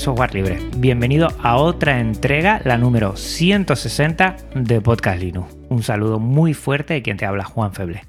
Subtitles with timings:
[0.00, 0.58] Software libre.
[0.78, 5.54] Bienvenido a otra entrega, la número 160 de Podcast Linux.
[5.68, 8.04] Un saludo muy fuerte de quien te habla Juan Feble.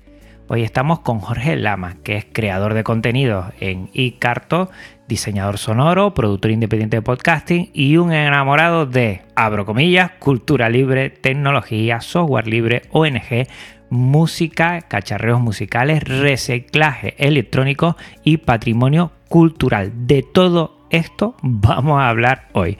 [0.47, 4.69] Hoy estamos con Jorge Lama, que es creador de contenidos en iCarto,
[5.09, 11.99] diseñador sonoro, productor independiente de podcasting y un enamorado de, abro comillas, cultura libre, tecnología,
[11.99, 13.47] software libre, ONG,
[13.89, 19.91] música, cacharreos musicales, reciclaje electrónico y patrimonio cultural.
[20.07, 22.77] De todo esto vamos a hablar hoy.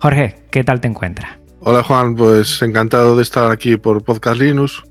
[0.00, 1.38] Jorge, ¿qué tal te encuentras?
[1.60, 4.82] Hola Juan, pues encantado de estar aquí por Podcast Linux.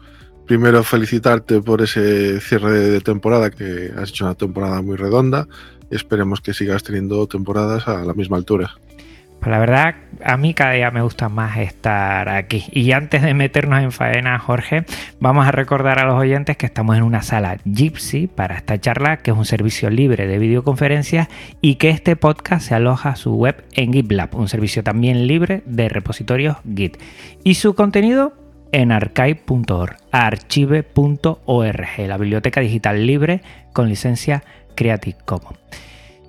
[0.45, 5.47] Primero felicitarte por ese cierre de temporada, que has hecho una temporada muy redonda
[5.89, 8.75] esperemos que sigas teniendo temporadas a la misma altura.
[9.39, 12.65] Pues la verdad, a mí cada día me gusta más estar aquí.
[12.71, 14.83] Y antes de meternos en faena, Jorge,
[15.21, 19.17] vamos a recordar a los oyentes que estamos en una sala Gypsy para esta charla,
[19.17, 21.29] que es un servicio libre de videoconferencias,
[21.61, 25.63] y que este podcast se aloja a su web en GitLab, un servicio también libre
[25.65, 26.97] de repositorios Git.
[27.45, 28.33] Y su contenido
[28.73, 34.43] en archive.org, archive.org, la biblioteca digital libre con licencia
[34.75, 35.57] Creative Commons.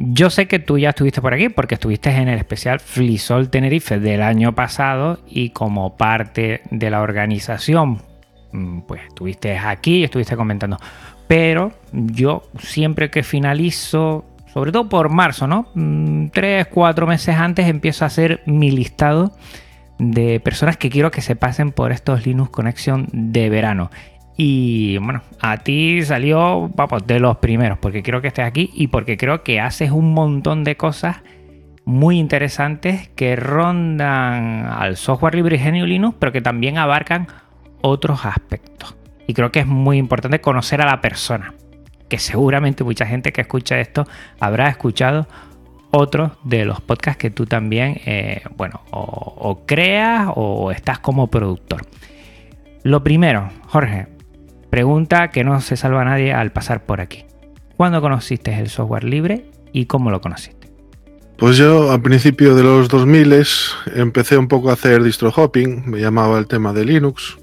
[0.02, 4.00] Yo sé que tú ya estuviste por aquí porque estuviste en el especial Flisol Tenerife
[4.00, 8.00] del año pasado y como parte de la organización,
[8.88, 10.78] pues estuviste aquí y estuviste comentando.
[11.28, 14.24] Pero yo siempre que finalizo,
[14.54, 15.70] sobre todo por marzo, ¿no?
[16.32, 19.32] Tres, cuatro meses antes empiezo a hacer mi listado
[19.98, 23.90] de personas que quiero que se pasen por estos Linux Connection de verano.
[24.42, 26.72] Y bueno, a ti salió,
[27.04, 30.64] de los primeros, porque creo que estés aquí y porque creo que haces un montón
[30.64, 31.18] de cosas
[31.84, 37.26] muy interesantes que rondan al software libre genio Linux, pero que también abarcan
[37.82, 38.96] otros aspectos.
[39.26, 41.52] Y creo que es muy importante conocer a la persona,
[42.08, 44.06] que seguramente mucha gente que escucha esto
[44.40, 45.28] habrá escuchado
[45.90, 51.82] otros de los podcasts que tú también, eh, bueno, o creas o estás como productor.
[52.84, 54.06] Lo primero, Jorge,
[54.70, 57.24] Pregunta que no se salva a nadie al pasar por aquí.
[57.76, 60.70] ¿Cuándo conociste el software libre y cómo lo conociste?
[61.36, 63.46] Pues yo a principio de los 2000
[63.94, 67.38] empecé un poco a hacer distro hopping, me llamaba el tema de Linux,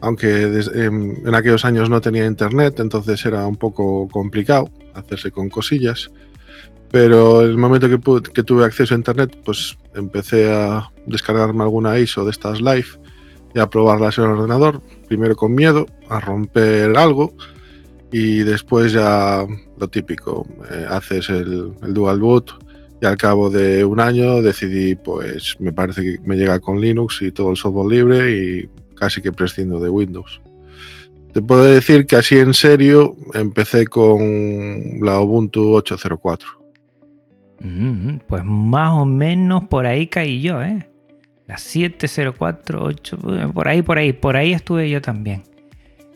[0.00, 5.50] aunque en, en, aquellos años no tenía internet, entonces era un poco complicado hacerse con
[5.50, 6.10] cosillas.
[6.90, 11.98] Pero el momento que, pude, que tuve acceso a internet, pues empecé a descargarme alguna
[11.98, 12.86] ISO de estas live
[13.54, 17.32] y a probarlas en el ordenador, primero con miedo, a romper algo
[18.12, 19.46] y después ya
[19.78, 22.52] lo típico, eh, haces el, dual boot
[23.00, 27.20] y al cabo de un año decidí, pues me parece que me llega con Linux
[27.22, 30.40] y todo el software libre y casi que prescindo de Windows.
[31.32, 34.20] Te puedo decir que así en serio empecé con
[35.02, 36.40] la Ubuntu 8.04.
[37.60, 40.88] Mm, pues más o menos por ahí caí yo, ¿eh?
[41.46, 43.18] Las 7048,
[43.52, 45.44] por ahí, por ahí, por ahí estuve yo también.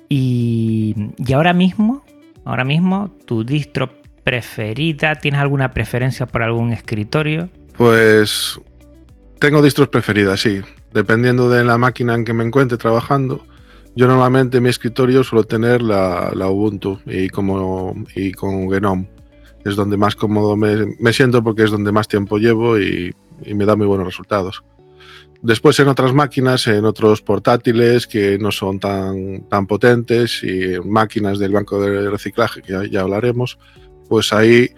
[0.08, 2.04] Y, y ahora mismo,
[2.44, 3.90] ahora mismo, tu distro
[4.24, 7.48] preferida, ¿tienes alguna preferencia por algún escritorio?
[7.76, 8.60] Pues
[9.38, 10.60] tengo distros preferidas, sí.
[10.92, 13.46] Dependiendo de la máquina en que me encuentre trabajando.
[13.96, 19.08] Yo normalmente en mi escritorio suelo tener la, la Ubuntu y, como, y con Genome.
[19.64, 23.14] Es donde más cómodo me, me siento porque es donde más tiempo llevo y,
[23.44, 24.62] y me da muy buenos resultados.
[25.42, 31.38] Después en otras máquinas, en otros portátiles que no son tan, tan potentes y máquinas
[31.38, 33.58] del banco de reciclaje, que ya, hablaremos,
[34.08, 34.68] pues ahí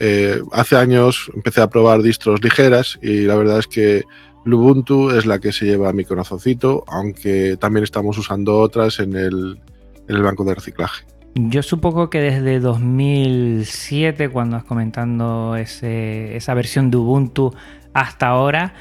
[0.00, 4.02] eh, hace años empecé a probar distros ligeras y la verdad es que
[4.46, 9.60] Ubuntu es la que se lleva mi corazoncito, aunque también estamos usando otras en el,
[10.08, 11.04] en el banco de reciclaje.
[11.34, 17.54] Yo supongo que desde 2007, cuando vas comentando esa versión de Ubuntu
[17.92, 18.74] hasta ahora,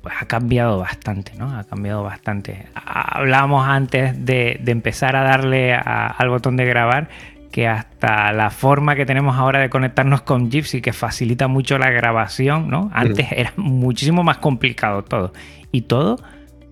[0.00, 1.56] pues ha cambiado bastante, ¿no?
[1.56, 2.66] Ha cambiado bastante.
[2.74, 7.08] Hablábamos antes de, de empezar a darle a, al botón de grabar
[7.50, 11.90] que hasta la forma que tenemos ahora de conectarnos con Gypsy, que facilita mucho la
[11.90, 12.90] grabación, ¿no?
[12.94, 15.32] Antes era muchísimo más complicado todo.
[15.70, 16.18] Y todo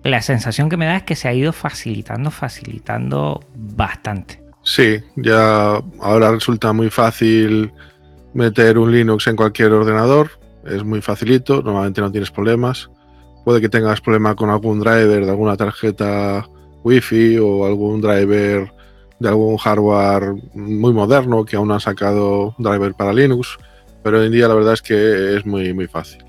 [0.03, 4.41] la sensación que me da es que se ha ido facilitando, facilitando bastante.
[4.63, 7.71] Sí, ya ahora resulta muy fácil
[8.33, 10.31] meter un Linux en cualquier ordenador,
[10.65, 12.89] es muy facilito, normalmente no tienes problemas.
[13.43, 16.47] Puede que tengas problema con algún driver de alguna tarjeta
[16.83, 18.71] Wi-Fi o algún driver
[19.19, 23.57] de algún hardware muy moderno que aún no ha sacado driver para Linux,
[24.03, 26.23] pero hoy en día la verdad es que es muy, muy fácil.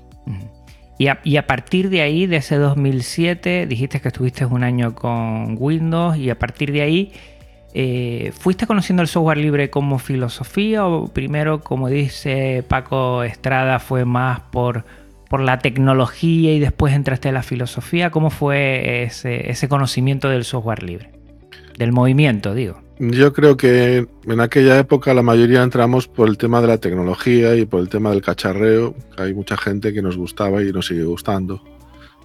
[0.99, 6.15] Y a, partir de ahí, de ese 2007, dijiste que estuviste un año con Windows
[6.17, 7.11] y a partir de ahí,
[7.73, 14.05] eh, ¿fuiste conociendo el software libre como filosofía o primero, como dice Paco Estrada, fue
[14.05, 14.85] más por,
[15.33, 18.11] por la tecnología y después entraste a la filosofía?
[18.11, 21.09] ¿Cómo fue ese, ese conocimiento del software libre?
[21.75, 22.83] Del movimiento, digo.
[22.99, 27.55] Yo creo que en aquella época la mayoría entramos por el tema de la tecnología
[27.55, 28.93] y por el tema del cacharreo.
[29.17, 31.63] Hay mucha gente que nos gustaba y nos sigue gustando.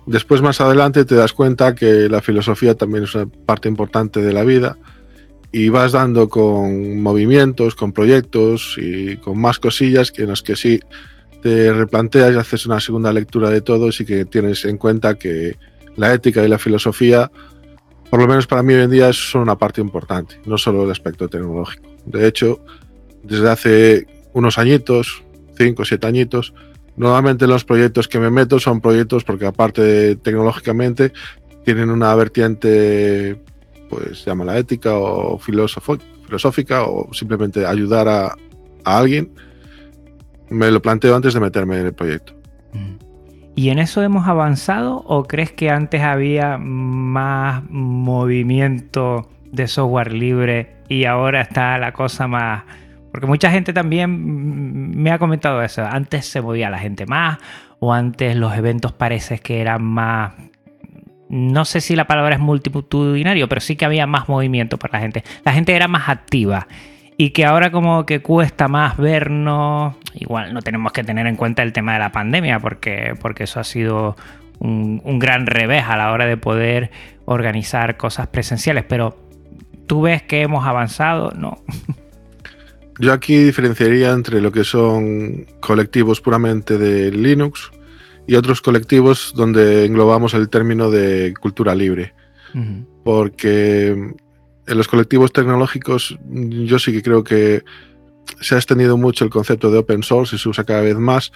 [0.04, 4.34] Después más adelante te das cuenta que la filosofía también es una parte importante de
[4.34, 4.76] la vida
[5.50, 10.56] y vas dando con movimientos, con proyectos y con más cosillas que en los que
[10.56, 10.80] sí
[11.42, 15.56] te replanteas y haces una segunda lectura de todo y que tienes en cuenta que
[15.96, 17.30] la ética y la filosofía
[18.10, 20.90] por lo menos para mí hoy en día son una parte importante, no solo el
[20.90, 21.88] aspecto tecnológico.
[22.06, 22.60] De hecho,
[23.22, 25.22] desde hace unos añitos,
[25.56, 26.54] cinco o siete añitos,
[26.96, 31.12] normalmente los proyectos que me meto son proyectos porque aparte de tecnológicamente
[31.64, 33.40] tienen una vertiente,
[33.90, 38.26] pues llama la ética o filosófica o simplemente ayudar a,
[38.84, 39.30] a alguien.
[40.50, 42.34] Me lo planteo antes de meterme en el proyecto.
[43.58, 50.76] ¿Y en eso hemos avanzado o crees que antes había más movimiento de software libre
[50.88, 52.62] y ahora está la cosa más...
[53.10, 55.82] Porque mucha gente también me ha comentado eso.
[55.84, 57.38] Antes se movía la gente más
[57.80, 60.34] o antes los eventos parece que eran más...
[61.28, 65.00] No sé si la palabra es multitudinario, pero sí que había más movimiento para la
[65.00, 65.24] gente.
[65.44, 66.68] La gente era más activa
[67.20, 71.64] y que ahora como que cuesta más vernos, igual no tenemos que tener en cuenta
[71.64, 74.14] el tema de la pandemia porque, porque eso ha sido
[74.60, 76.92] un, gran revés a la hora de poder
[77.24, 79.18] organizar cosas presenciales, pero
[79.88, 81.60] tú ves que hemos avanzado, ¿no?
[83.00, 87.72] Yo aquí diferenciaría entre lo que son colectivos puramente de Linux
[88.28, 92.14] y otros colectivos donde englobamos el término de cultura libre.
[93.04, 94.14] Porque
[94.68, 97.64] en los colectivos tecnológicos yo sí que creo que
[98.40, 101.32] se ha extendido mucho el concepto de open source y se usa cada vez más,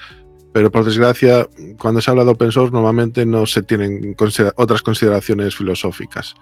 [0.53, 1.49] pero por desgracia,
[1.79, 4.15] cuando se habla de open source normalmente no se tienen
[4.57, 6.35] otras consideraciones filosóficas.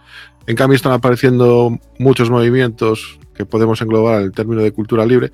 [0.47, 5.31] En cambio, están apareciendo muchos movimientos que podemos englobar en el término de cultura libre,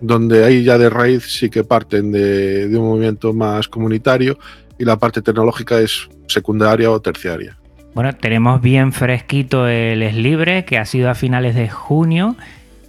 [0.00, 4.38] donde ahí ya de raíz sí que parten de, de un movimiento más comunitario
[4.78, 7.59] y la parte tecnológica es secundaria o terciaria.
[7.94, 12.36] Bueno, tenemos bien fresquito el Es Libre, que ha sido a finales de junio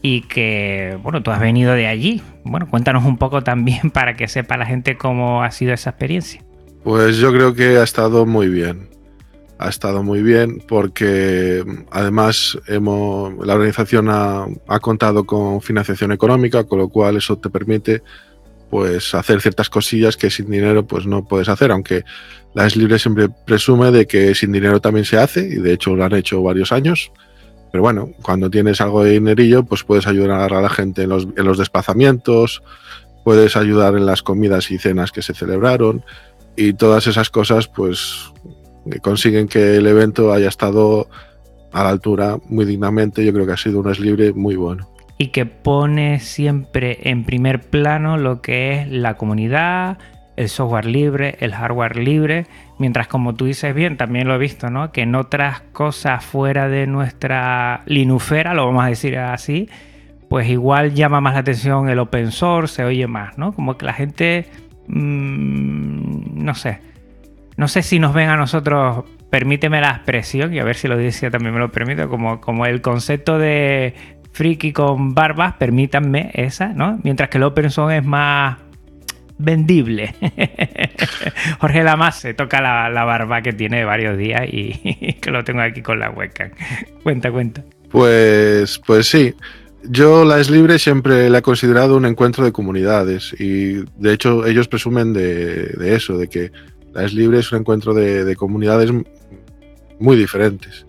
[0.01, 2.21] y que, bueno, tú has venido de allí.
[2.43, 6.43] Bueno, cuéntanos un poco también para que sepa la gente cómo ha sido esa experiencia.
[6.83, 8.89] Pues yo creo que ha estado muy bien.
[9.57, 16.63] Ha estado muy bien porque además hemos, la organización ha, ha contado con financiación económica,
[16.63, 18.01] con lo cual eso te permite
[18.71, 22.05] pues hacer ciertas cosillas que sin dinero pues no puedes hacer, aunque
[22.53, 25.93] la Es Libre siempre presume de que sin dinero también se hace y de hecho
[25.93, 27.11] lo han hecho varios años.
[27.69, 31.27] Pero bueno, cuando tienes algo de dinerillo, pues puedes ayudar a la gente en los,
[31.35, 32.63] en los desplazamientos,
[33.25, 36.05] puedes ayudar en las comidas y cenas que se celebraron
[36.55, 38.31] y todas esas cosas pues
[39.01, 41.09] consiguen que el evento haya estado
[41.73, 43.25] a la altura muy dignamente.
[43.25, 44.90] Yo creo que ha sido un Es Libre muy bueno
[45.21, 49.99] y que pone siempre en primer plano lo que es la comunidad,
[50.35, 52.47] el software libre, el hardware libre,
[52.79, 54.91] mientras como tú dices bien, también lo he visto, ¿no?
[54.91, 59.69] Que en otras cosas fuera de nuestra linufera, lo vamos a decir así,
[60.27, 63.53] pues igual llama más la atención el open source, se oye más, ¿no?
[63.53, 64.47] Como que la gente,
[64.87, 66.79] mmm, no sé,
[67.57, 70.97] no sé si nos ven a nosotros, permíteme la expresión, y a ver si lo
[70.97, 73.93] dice también me lo permite, como, como el concepto de
[74.31, 76.99] friki con barbas, permítanme esa, ¿no?
[77.03, 78.57] Mientras que el open source es más
[79.37, 80.15] vendible.
[81.59, 84.73] Jorge Lamas se toca la, barba que tiene varios días y
[85.21, 86.51] que lo tengo aquí con la webcam.
[87.03, 87.63] cuenta, cuenta.
[87.89, 89.33] Pues, pues sí.
[89.83, 94.45] Yo la es libre siempre la he considerado un encuentro de comunidades y de hecho
[94.45, 96.51] ellos presumen de, eso, de que
[96.93, 98.91] la es libre es un encuentro de, comunidades
[99.99, 100.85] muy diferentes.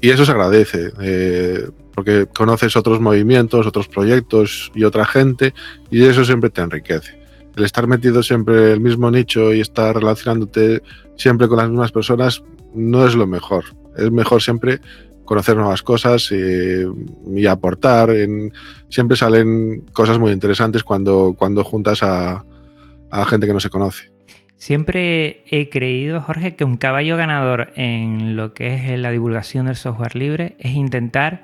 [0.00, 0.92] Y eso se agradece.
[1.00, 5.54] Eh, porque conoces otros movimientos, otros proyectos y otra gente,
[5.90, 7.18] y eso siempre te enriquece.
[7.56, 10.82] El estar metido siempre en el mismo nicho y estar relacionándote
[11.16, 12.42] siempre con las mismas personas,
[12.74, 13.64] no es lo mejor.
[13.96, 14.80] Es mejor siempre
[15.24, 16.84] conocer nuevas cosas eh,
[17.34, 18.10] y aportar.
[18.88, 22.44] Siempre salen cosas muy interesantes cuando, cuando juntas a
[23.28, 24.13] gente que no se conoce.
[24.64, 29.76] Siempre he creído, Jorge, que un caballo ganador en lo que es la divulgación del
[29.76, 31.42] software libre es intentar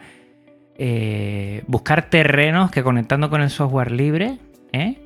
[0.78, 4.38] eh, buscar terrenos que conectando con el software libre,
[4.72, 4.96] ¿eh?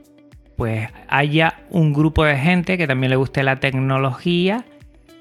[0.56, 4.64] pues haya un grupo de gente que también le guste la tecnología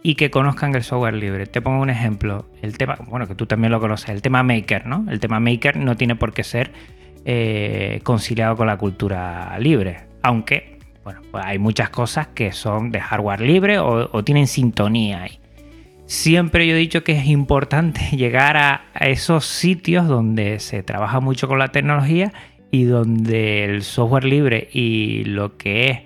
[0.03, 1.47] y que conozcan el software libre.
[1.47, 2.45] Te pongo un ejemplo.
[2.61, 5.07] El tema, bueno, que tú también lo conoces, el tema Maker, ¿no?
[5.09, 6.69] El tema Maker no tiene por qué ser
[7.25, 10.01] eh, conciliado con la cultura libre.
[10.21, 10.72] Aunque,
[11.03, 15.39] bueno, pues hay muchas cosas que son de hardware libre o, tienen sintonía ahí.
[16.05, 21.47] Siempre yo he dicho que es importante llegar a, esos sitios donde se trabaja mucho
[21.47, 22.33] con la tecnología
[22.71, 25.99] y donde el software libre y lo que es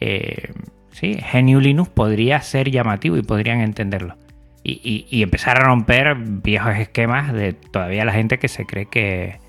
[0.00, 0.52] eh,
[0.92, 1.18] ¿sí?
[1.32, 4.16] GNU Linux podría ser llamativo y podrían entenderlo.
[4.64, 9.40] Y, empezar a romper viejos esquemas de todavía la gente que se cree que,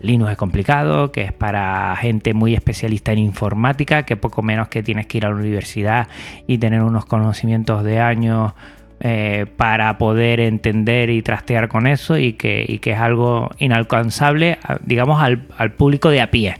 [0.00, 4.82] Linux es complicado, que es para gente muy especialista en informática, que poco menos que
[4.82, 6.08] tienes que ir a la universidad
[6.46, 8.52] y tener unos conocimientos de años
[9.00, 15.72] eh, para poder entender y trastear con eso y que, es algo inalcanzable, digamos, al,
[15.72, 16.56] público de a pie.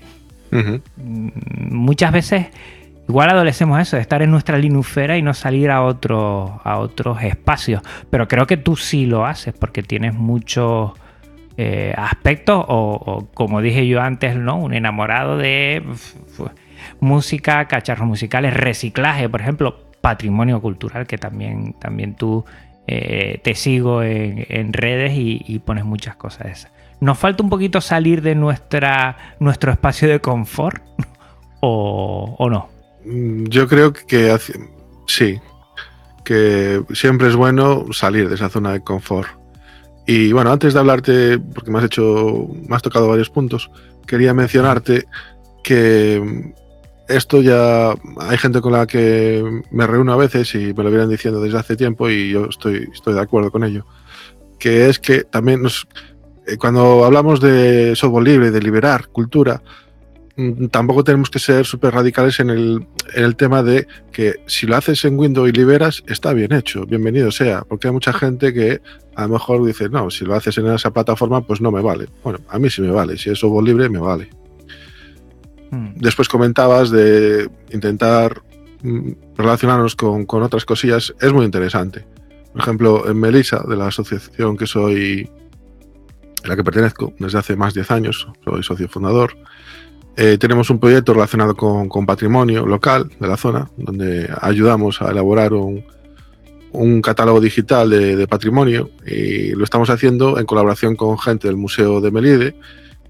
[0.50, 0.76] Mm,
[1.70, 2.46] muchas veces
[3.06, 7.22] Igual adolecemos eso, de estar en nuestra linufera y no salir a, otro, a otros
[7.22, 7.82] espacios.
[8.08, 10.92] Pero creo que tú sí lo haces porque tienes muchos
[11.56, 14.56] eh, aspectos o, como dije yo antes, ¿no?
[14.56, 15.82] Un enamorado de
[17.00, 22.44] música, cacharros musicales, reciclaje, por ejemplo, patrimonio cultural, que también, también tú
[22.86, 26.72] eh, te sigo en, redes y, pones muchas cosas esas.
[27.00, 30.82] ¿Nos falta un poquito salir de nuestra, nuestro espacio de confort
[31.60, 32.68] o no?
[33.04, 34.36] Mm, yo creo que
[35.06, 35.40] sí,
[36.24, 39.43] que siempre es bueno salir de esa zona de confort.
[40.06, 43.70] Y bueno, antes de hablarte, porque me has hecho, me has tocado varios puntos,
[44.06, 45.06] quería mencionarte
[45.62, 46.52] que
[47.08, 51.08] esto ya hay gente con la que me reúno a veces y me lo vienen
[51.08, 53.86] diciendo desde hace tiempo y yo estoy, estoy de acuerdo con ello.
[54.58, 55.62] Que es que también
[56.46, 59.83] eh, cuando hablamos de software libre, de liberar cultura, Mm,
[60.70, 64.76] tampoco tenemos que ser súper radicales en el, en el, tema de que si lo
[64.76, 68.80] haces en Windows y liberas, está bien hecho, bienvenido sea, porque hay mucha gente que
[69.14, 72.08] a lo mejor dice, no, si lo haces en esa plataforma, pues no me vale.
[72.24, 74.28] Bueno, a mí sí me vale, si es software libre, me vale.
[75.70, 75.90] Hmm.
[75.94, 78.42] Después comentabas de intentar
[78.82, 82.04] mm, relacionarnos con, con, otras cosillas, es muy interesante.
[82.52, 85.30] Por ejemplo, en Melissa, de la asociación que soy,
[86.42, 89.36] a la que pertenezco desde hace más de 10 años, soy socio fundador,
[90.16, 95.52] eh, tenemos un proyecto relacionado con, patrimonio local de la zona, donde ayudamos a elaborar
[95.52, 95.82] un,
[97.02, 102.10] catálogo digital de, patrimonio y lo estamos haciendo en colaboración con gente del Museo de
[102.10, 102.56] Melide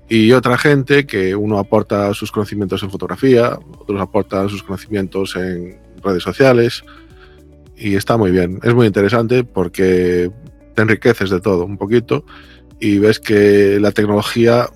[0.09, 5.79] y otra gente que uno aporta sus conocimientos en fotografía, otros aportan sus conocimientos en
[6.03, 6.85] redes sociales
[7.77, 8.61] y está muy bien.
[8.63, 10.31] Es muy interesante porque
[10.75, 12.25] te enriqueces de todo un poquito
[12.81, 14.69] y ves que la tecnología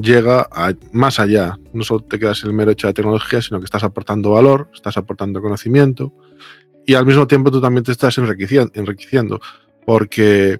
[0.00, 0.48] llega
[0.92, 1.58] más allá.
[1.72, 4.70] No solo te quedas en el mero hecho de tecnología, sino que estás aportando valor,
[4.74, 6.12] estás aportando conocimiento
[6.86, 9.40] y al mismo tiempo tú también te estás enriqueciendo,
[9.84, 10.58] porque,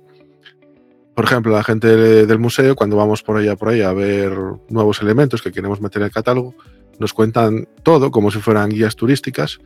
[1.15, 4.37] por ejemplo, la gente del museo, cuando vamos por allá por allá a ver
[4.69, 6.55] nuevos elementos que queremos meter en el catálogo,
[6.99, 9.59] nos cuentan todo como si fueran guías turísticas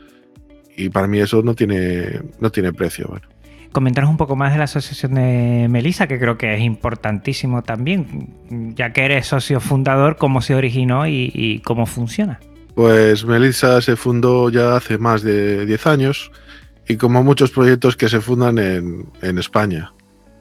[0.77, 3.07] y para mí eso no tiene, no tiene precio.
[3.09, 3.27] Bueno
[3.73, 8.75] comentaros un poco más de la asociación de Melissa, que creo que es importantísimo también,
[8.77, 12.39] ya que eres socio fundador, cómo se originó y, cómo funciona.
[12.75, 16.31] Pues Melissa se fundó ya hace más de 10 años
[16.89, 19.93] y como muchos proyectos que se fundan en, España,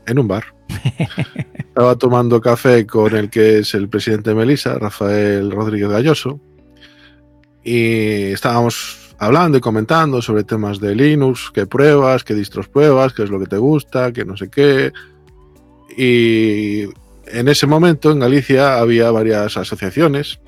[0.06, 0.46] en un bar.
[1.58, 6.40] Estaba tomando café con el que es el presidente de Melissa, Rafael Rodríguez Galloso,
[7.64, 13.22] y estábamos hablando y comentando sobre temas de Linux, qué pruebas, qué distros pruebas, qué
[13.22, 14.92] es lo que te gusta, qué no sé qué.
[15.96, 16.86] Y
[17.28, 20.40] en ese momento en Galicia había varias asociaciones,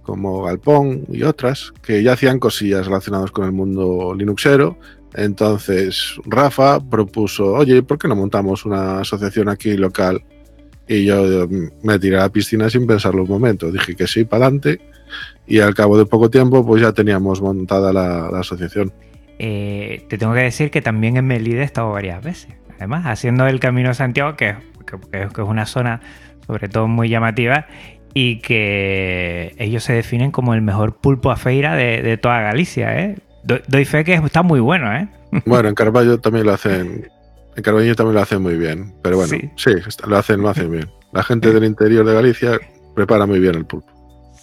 [0.00, 4.78] como Galpón y otras, que ya hacían cosillas relacionadas con el mundo linuxero.
[5.12, 10.24] Entonces Rafa propuso, oye, ¿por qué no montamos una asociación aquí local?
[10.88, 11.46] Y yo
[11.82, 13.70] me tiré a la piscina sin pensarlo un momento.
[13.70, 14.93] Dije que sí, para adelante
[15.46, 18.92] y al cabo de poco tiempo pues ya teníamos montada la, asociación.
[19.38, 23.46] Eh, te tengo que decir que también en Melide he estado varias veces, además haciendo
[23.46, 24.54] el Camino de Santiago, que,
[25.12, 26.00] es una zona
[26.46, 27.66] sobre todo muy llamativa
[28.12, 32.96] y que ellos se definen como el mejor pulpo a feira de, toda Galicia.
[33.00, 33.16] ¿eh?
[33.44, 35.08] doy fe que está muy bueno, ¿eh?
[35.46, 37.08] Bueno, en Carballo también lo hacen.
[37.56, 38.94] En Carballo también lo hacen muy bien.
[39.02, 39.50] Pero bueno, Sí.
[39.56, 39.72] sí,
[40.06, 40.88] lo hacen, lo hacen bien.
[41.12, 42.58] La gente del interior de Galicia
[42.94, 43.93] prepara muy bien el pulpo.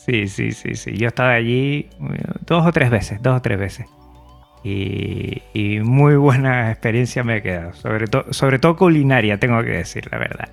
[0.06, 0.94] Sí, sí, sí, sí.
[0.98, 3.86] Yo he estado allí eh, dos o tres veces, dos o tres veces.
[4.64, 7.74] Y, y muy buena experiencia me he quedado.
[7.74, 10.50] Sobre, to- sobre todo culinaria, tengo que decir, la verdad.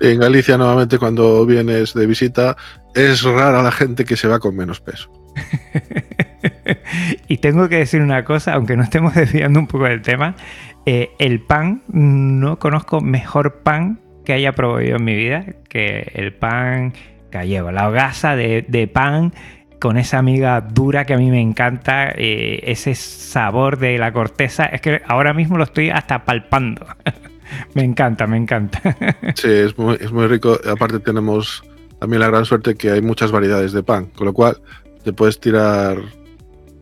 [0.00, 2.56] En Galicia, normalmente, cuando vienes de visita,
[2.94, 5.10] es rara la gente que se va con menos peso.
[7.28, 10.34] y tengo que decir una cosa, aunque no estemos desviando un poco del tema,
[10.86, 16.10] eh, el pan, no conozco mejor pan que haya probado yo en mi vida que
[16.14, 16.92] el pan
[17.30, 19.32] gallego, la hogaza de, de pan
[19.80, 24.66] con esa amiga dura que a mí me encanta, eh, ese sabor de la corteza,
[24.66, 26.86] es que ahora mismo lo estoy hasta palpando.
[27.74, 28.80] me encanta, me encanta.
[29.34, 30.58] Sí, es muy, es muy rico.
[30.70, 31.64] Aparte, tenemos
[31.98, 34.60] también la gran suerte que hay muchas variedades de pan, con lo cual
[35.02, 35.96] te puedes tirar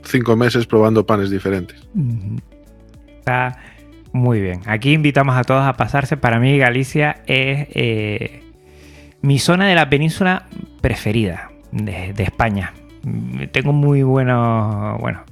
[0.03, 1.89] cinco meses probando panes diferentes.
[3.19, 3.59] Está
[4.13, 4.61] muy bien.
[4.67, 6.17] Aquí invitamos a todos a pasarse.
[6.17, 8.43] Para mí Galicia es eh,
[9.23, 10.47] mi zona de la península
[10.81, 12.73] preferida de, España.
[13.53, 15.25] Tengo muy buenos, bueno,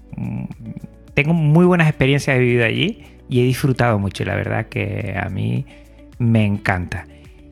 [1.15, 4.25] tengo muy buenas experiencias de vivido allí y he disfrutado mucho.
[4.25, 5.67] La verdad que a mí
[6.19, 7.07] me encanta.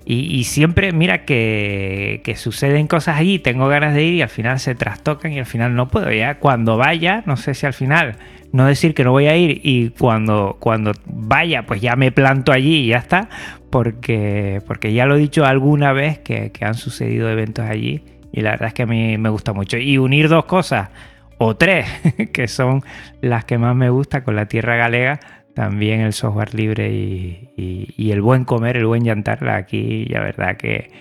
[0.06, 4.28] Y, y siempre, mira que, que suceden cosas allí, tengo ganas de ir y al
[4.28, 6.12] final se trastocan y al final no puedo.
[6.12, 8.16] Ya cuando vaya, no sé si al final
[8.54, 12.52] no decir que no voy a ir y cuando, cuando vaya, pues ya me planto
[12.52, 13.28] allí y ya está,
[13.74, 18.40] porque, porque ya lo he dicho alguna vez que, que han sucedido eventos allí y
[18.40, 19.78] la verdad es que a mí me gusta mucho.
[19.78, 20.90] Y unir dos cosas,
[21.38, 21.84] o tres,
[22.32, 22.82] que son
[23.20, 25.18] las que más me gusta con la tierra galega,
[25.54, 27.48] también el software libre y,
[27.96, 30.92] y- el buen comer, el buen llantar, aquí la verdad que,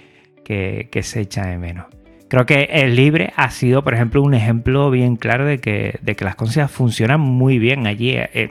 [0.44, 1.86] que, que se echa de menos.
[2.28, 6.16] Creo que el libre ha sido, por ejemplo, un ejemplo bien claro de que, de
[6.16, 8.16] que las cosas funcionan muy bien allí.
[8.16, 8.50] Eh,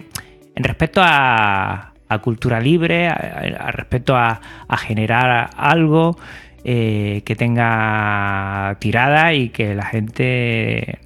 [0.54, 4.40] en respecto a, a cultura libre, a, respecto a,
[4.78, 6.16] generar algo
[6.64, 10.98] eh, que tenga tirada y que la gente,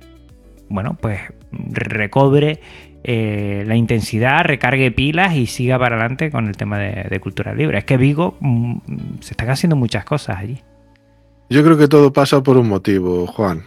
[0.68, 2.60] bueno, pues recobre
[3.04, 7.54] eh, la intensidad, recargue pilas y siga para adelante con el tema de, de cultura
[7.54, 7.78] libre.
[7.78, 8.76] Es que Vigo mm,
[9.20, 10.58] se están haciendo muchas cosas allí.
[11.48, 13.62] Yo creo que todo pasa por un motivo, Juan.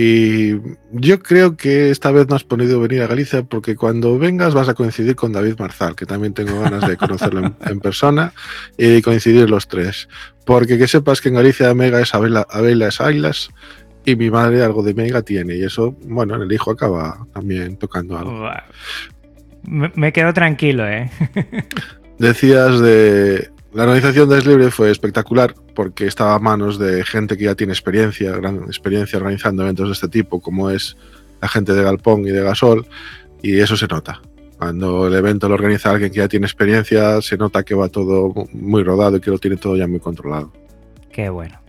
[0.00, 0.54] Y
[0.92, 4.68] yo creo que esta vez no has podido venir a Galicia porque cuando vengas vas
[4.68, 8.32] a coincidir con David Marzal, que también tengo ganas de conocerlo en, en persona
[8.76, 10.08] y coincidir los tres.
[10.44, 13.50] Porque que sepas que en Galicia Mega es Abela, Abela es Ailas
[14.04, 15.56] y mi madre algo de Mega tiene.
[15.56, 18.48] Y eso, bueno, en el hijo acaba también tocando algo.
[19.64, 21.10] Me, me quedo tranquilo, ¿eh?
[22.20, 27.36] Decías de la organización de Es Libre fue espectacular porque estaba a manos de gente
[27.36, 30.96] que ya tiene experiencia, gran experiencia organizando eventos de este tipo, como es
[31.40, 32.84] la gente de Galpón y de Gasol,
[33.42, 34.20] y eso se nota.
[34.58, 38.34] Cuando el evento lo organiza alguien que ya tiene experiencia, se nota que va todo
[38.52, 40.52] muy rodado y que lo tiene todo ya muy controlado.
[41.12, 41.60] Qué bueno.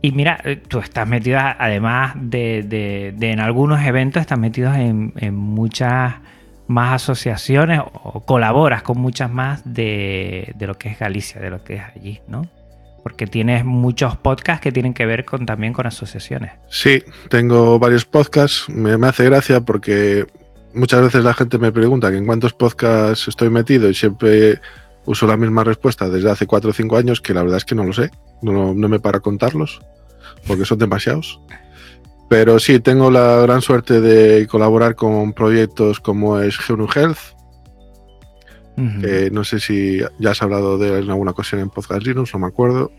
[0.00, 6.14] Y mira, eh, tú estás metido, además de, en algunos eventos, estás metido en, muchas
[6.66, 11.74] más asociaciones o colaboras con muchas más de lo que es Galicia, de lo que
[11.74, 12.48] es allí, ¿no?
[13.02, 16.52] Porque tienes muchos podcasts que tienen que ver con, también con asociaciones.
[16.68, 18.68] Sí, tengo varios podcasts.
[18.68, 20.26] Me, hace gracia porque
[20.72, 24.60] muchas veces la gente me pregunta en cuántos podcasts estoy metido y siempre
[25.04, 27.74] uso la misma respuesta desde hace cuatro o cinco años, que la verdad es que
[27.74, 28.10] no lo sé.
[28.40, 29.80] No, no me para contarlos
[30.46, 31.40] porque son demasiados.
[32.28, 36.86] Pero sí, tengo la gran suerte de colaborar con proyectos como es GNU
[38.74, 42.32] Que no sé si ya has hablado de él en alguna ocasión en Podcast Linux,
[42.32, 42.90] no me acuerdo.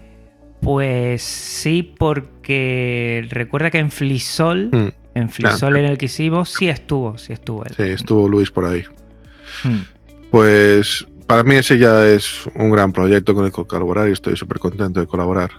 [0.62, 6.70] Pues sí, porque recuerda que en Flisol, Mm, en Flisol en el que hicimos, sí
[6.70, 7.74] estuvo, sí estuvo él.
[7.76, 8.84] Sí, estuvo Luis por ahí.
[9.64, 9.80] Mm.
[10.32, 14.38] Pues para mí ese ya es un gran proyecto con el que colaborar y estoy
[14.38, 15.52] súper contento de colaborar.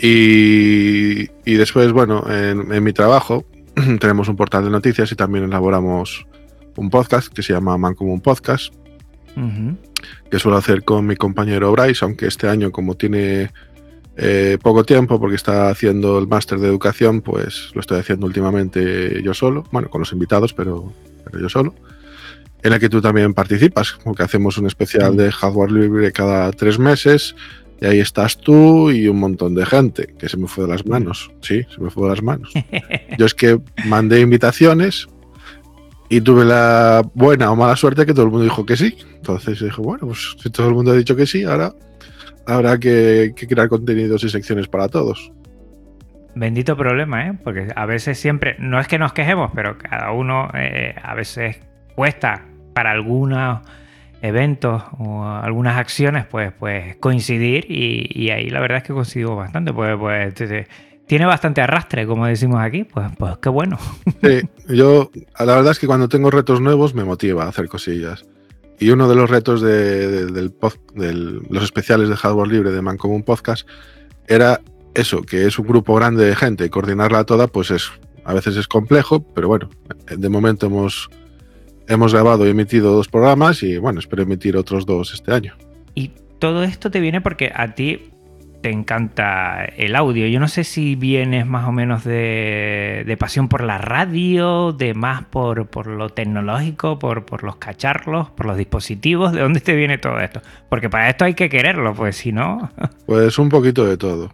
[0.00, 3.44] Y, y después, bueno, en, en mi trabajo
[4.00, 6.26] tenemos un portal de noticias y también elaboramos
[6.76, 8.74] un podcast que se llama Mancomún Podcast,
[10.30, 13.50] Que suelo hacer con mi compañero Bryce, aunque este año como tiene
[14.16, 19.22] eh, poco tiempo porque está haciendo el máster de educación, pues lo estoy haciendo últimamente
[19.22, 20.92] yo solo, bueno, con los invitados, pero,
[21.24, 21.74] pero yo solo,
[22.62, 26.78] en el que tú también participas, porque hacemos un especial de hardware libre cada tres
[26.78, 27.34] meses.
[27.80, 30.86] Y ahí estás tú y un montón de gente, que se me fue de las
[30.86, 31.32] manos.
[31.40, 32.52] Sí, se me fue de las manos.
[33.18, 35.08] Yo es que mandé invitaciones
[36.12, 38.98] y tuve la buena o mala suerte que todo el mundo dijo que sí.
[39.14, 41.72] Entonces dije, bueno, pues si todo el mundo ha dicho que sí, ahora
[42.46, 45.32] habrá que, que crear contenidos y secciones para todos.
[46.34, 47.38] Bendito problema, ¿eh?
[47.42, 51.60] Porque a veces siempre, no es que nos quejemos, pero cada uno eh, a veces
[51.94, 52.44] cuesta
[52.74, 53.60] para algunos
[54.20, 59.72] eventos o algunas acciones, pues, pues coincidir y, ahí la verdad es que coincido bastante,
[59.72, 60.34] pues, pues
[61.12, 63.76] tiene bastante arrastre, como decimos aquí, pues, pues qué bueno.
[64.22, 64.40] Sí,
[64.74, 68.24] yo la verdad es que cuando tengo retos nuevos me motiva a hacer cosillas.
[68.80, 73.68] Y uno de los retos de, del, los especiales de hardware libre de Mancomún Podcast
[74.26, 74.62] era
[74.94, 77.92] eso, que es un grupo grande de gente y coordinarla toda, pues es
[78.24, 79.68] a veces es complejo, pero bueno,
[80.06, 81.10] de momento hemos,
[81.88, 85.58] hemos grabado y emitido dos programas y bueno, espero emitir otros dos este año.
[85.94, 88.11] Y todo esto te viene porque a ti
[88.62, 90.26] te encanta el audio.
[90.28, 95.24] Yo no sé si vienes más o menos de, pasión por la radio, de más
[95.24, 99.32] por, lo tecnológico, por, los cacharros, por los dispositivos.
[99.32, 100.40] ¿De dónde te viene todo esto?
[100.70, 102.70] Porque para esto hay que quererlo, pues si no...
[103.06, 104.32] Pues un poquito de todo.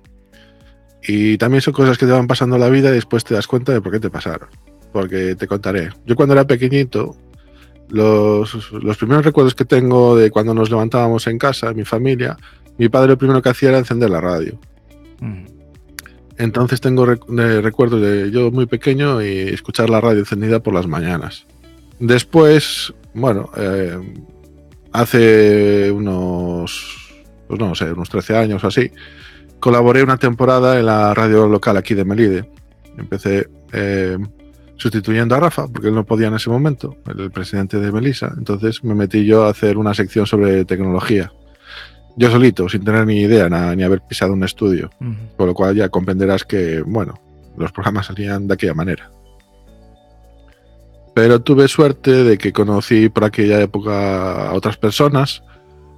[1.02, 3.72] Y también son cosas que te van pasando la vida y después te das cuenta
[3.72, 4.48] de por qué te pasaron.
[4.92, 5.88] Porque te contaré.
[6.04, 7.16] Yo cuando era pequeñito,
[7.88, 12.36] los primeros recuerdos que tengo de cuando nos levantábamos en casa, mi familia,
[12.78, 14.58] mi padre lo primero que hacía era encender la radio.
[15.20, 15.44] Mm.
[16.38, 21.44] Entonces tengo recuerdos de yo muy pequeño y escuchar la radio encendida por las mañanas.
[21.98, 23.98] Después, bueno, eh,
[24.92, 28.92] hace unos, pues no sé, unos 13 años o así,
[29.58, 32.48] colaboré una temporada en la radio local aquí de Melide.
[32.96, 34.16] Empecé eh,
[34.76, 38.32] sustituyendo a Rafa, porque él no podía en ese momento, el presidente de Melisa.
[38.38, 41.32] Entonces me metí yo a hacer una sección sobre tecnología
[42.18, 44.90] yo solito, sin tener ni idea, ni haber pisado un estudio.
[45.36, 47.14] Con lo cual ya comprenderás que, bueno,
[47.56, 49.10] los programas salían de aquella manera.
[51.14, 55.42] Pero tuve suerte de que conocí por aquella época a otras personas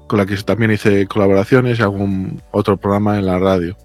[0.08, 3.76] con las que también hice colaboraciones y algún otro programa en la radio.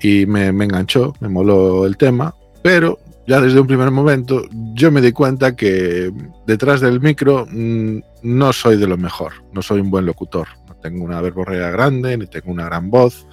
[0.00, 4.44] Y me, enganchó, me moló el tema, pero ya desde un primer momento
[4.74, 6.10] yo me di cuenta que
[6.46, 10.48] detrás del micro mm, no soy de lo mejor, no soy un buen locutor
[10.80, 13.26] tengo una verborrea grande, ni tengo una gran voz,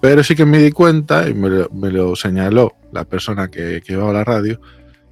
[0.00, 4.12] pero sí que me di cuenta, y me lo, señaló la persona que, que llevaba
[4.12, 4.60] la radio,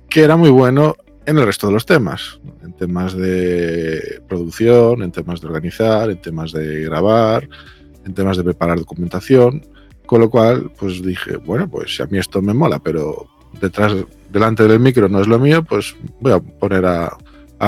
[0.09, 5.13] que era muy bueno en el resto de los temas, en temas de producción, en
[5.13, 7.49] temas de organizar, en temas de grabar,
[8.05, 9.65] en temas de preparar documentación,
[10.07, 13.29] con lo cual pues dije, bueno, pues si a mí esto me mola, pero
[13.61, 13.95] detrás,
[14.31, 17.17] delante del micro no es lo mío, pues voy a poner a,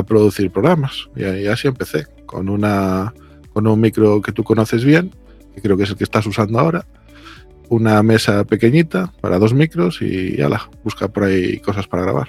[0.07, 1.09] producir programas.
[1.15, 3.15] y así empecé, con una
[3.55, 5.11] con un micro que tú conoces bien,
[5.55, 6.85] que creo que es el que estás usando ahora,
[7.71, 12.29] una mesa pequeñita para dos micros y la busca por ahí cosas para grabar.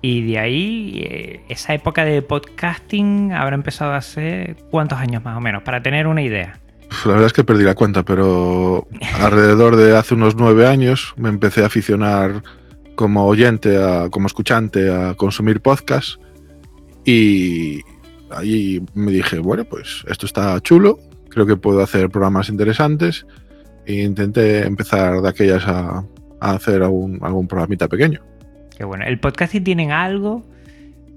[0.00, 5.40] Y de ahí, eh, esa época de podcasting habrá empezado hace cuántos años más o
[5.40, 6.58] menos, para tener una idea.
[7.04, 8.86] La verdad es que perdí la cuenta, pero
[9.20, 12.42] alrededor de hace unos nueve años me empecé a aficionar
[12.94, 13.78] como oyente,
[14.10, 16.18] como escuchante a consumir podcasts
[17.04, 17.80] y,
[18.34, 23.26] ahí me dije, bueno, pues esto está chulo, creo que puedo hacer programas interesantes
[23.86, 26.04] e intenté empezar de aquellas a,
[26.40, 28.20] hacer algún, algún programita pequeño.
[28.76, 29.04] Qué bueno.
[29.04, 30.44] ¿El podcasting tienen algo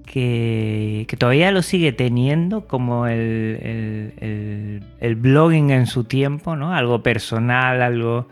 [0.06, 6.74] que, todavía lo sigue teniendo como el, el, blogging en su tiempo, ¿no?
[6.74, 8.28] Algo personal, algo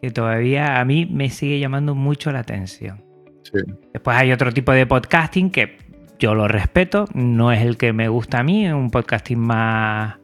[0.00, 3.02] que todavía a mí me sigue llamando mucho la atención.
[3.42, 3.58] Sí.
[3.92, 5.89] Después hay otro tipo de podcasting que
[6.20, 10.16] yo lo respeto, no es el que me gusta a mí, es un podcasting más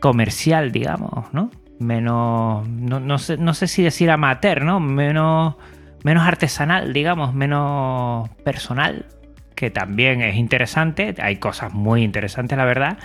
[0.00, 1.50] comercial, digamos, ¿no?
[1.78, 4.80] Menos, no, sé, no sé si decir amateur, ¿no?
[4.80, 5.56] Menos,
[6.02, 9.06] menos artesanal, digamos, menos personal,
[9.54, 12.98] que también es interesante, hay cosas muy interesantes, la verdad,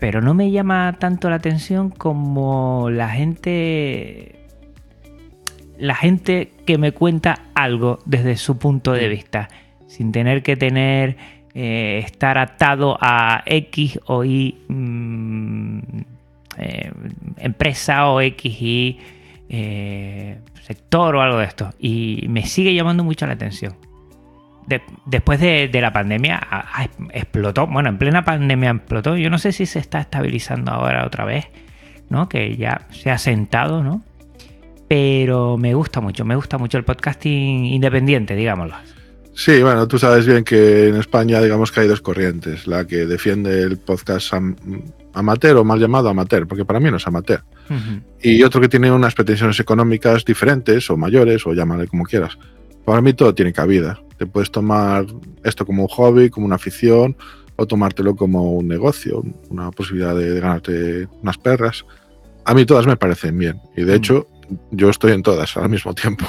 [0.00, 4.40] pero no me llama tanto la atención como la gente
[5.78, 9.48] la gente que me cuenta algo desde su punto de vista,
[9.86, 11.16] sin tener que tener
[11.54, 15.78] eh, estar atado a X o Y mm,
[16.56, 16.92] eh,
[17.38, 18.98] empresa o X y
[19.50, 21.70] eh, sector o algo de esto.
[21.78, 23.76] Y me sigue llamando mucho la atención.
[25.04, 26.40] después de, la pandemia
[27.12, 29.16] explotó, bueno, en plena pandemia explotó.
[29.16, 31.46] Yo no sé si se está estabilizando ahora otra vez,
[32.08, 32.28] ¿no?
[32.28, 34.02] Que ya se ha sentado, ¿no?
[34.88, 38.76] Pero me gusta mucho, me gusta mucho el podcasting independiente, digámoslo.
[39.34, 43.06] Sí, bueno, tú sabes bien que en España, digamos que hay dos corrientes, la que
[43.06, 44.32] defiende el podcast
[45.14, 47.42] amateur o mal llamado amateur, porque para mí no es amateur,
[48.20, 52.38] y otro que tiene unas pretensiones económicas diferentes o mayores, o llámale como quieras.
[52.84, 54.00] Para mí todo tiene cabida.
[54.18, 55.06] Te puedes tomar
[55.44, 57.16] esto como un hobby, como una afición,
[57.56, 61.84] o tomártelo como un negocio, una posibilidad de, ganarte unas perras.
[62.44, 64.26] A mí todas me parecen bien, y de hecho
[64.70, 66.26] yo estoy en todas al mismo tiempo.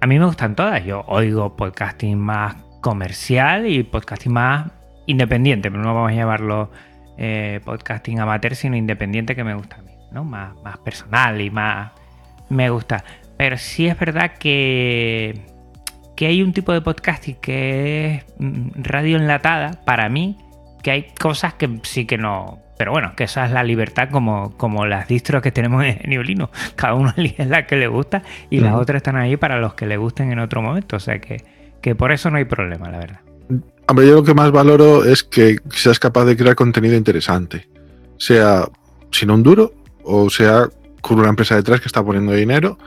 [0.00, 0.84] A mí me gustan todas.
[0.84, 4.70] Yo oigo podcasting más comercial y podcasting más
[5.06, 6.70] independiente, pero no vamos a llamarlo
[7.16, 10.22] eh, podcasting amateur, sino independiente que me gusta a mí, ¿no?
[10.24, 11.92] Más, más personal y más
[12.50, 13.04] me gusta.
[13.38, 15.46] Pero sí es verdad que,
[16.14, 20.36] que hay un tipo de podcasting que es mm, radio enlatada, para mí,
[20.82, 22.65] que hay cosas que sí que no.
[22.76, 26.50] Pero bueno, que esa es la libertad como, como las distros que tenemos en Neolino.
[26.74, 29.86] Cada uno elige la que le gusta y las otras están ahí para los que
[29.86, 30.96] le gusten en otro momento.
[30.96, 31.42] O sea que,
[31.80, 33.20] que por eso no hay problema, la verdad.
[33.88, 37.68] Hombre, yo lo que más valoro es que seas capaz de crear contenido interesante.
[38.18, 38.68] Sea
[39.10, 40.68] sin un duro o sea
[41.00, 42.78] con una empresa detrás que está poniendo dinero,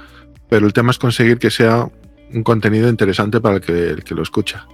[0.49, 1.87] pero el tema es conseguir que sea
[2.33, 4.67] un contenido interesante para el que, el que lo escucha.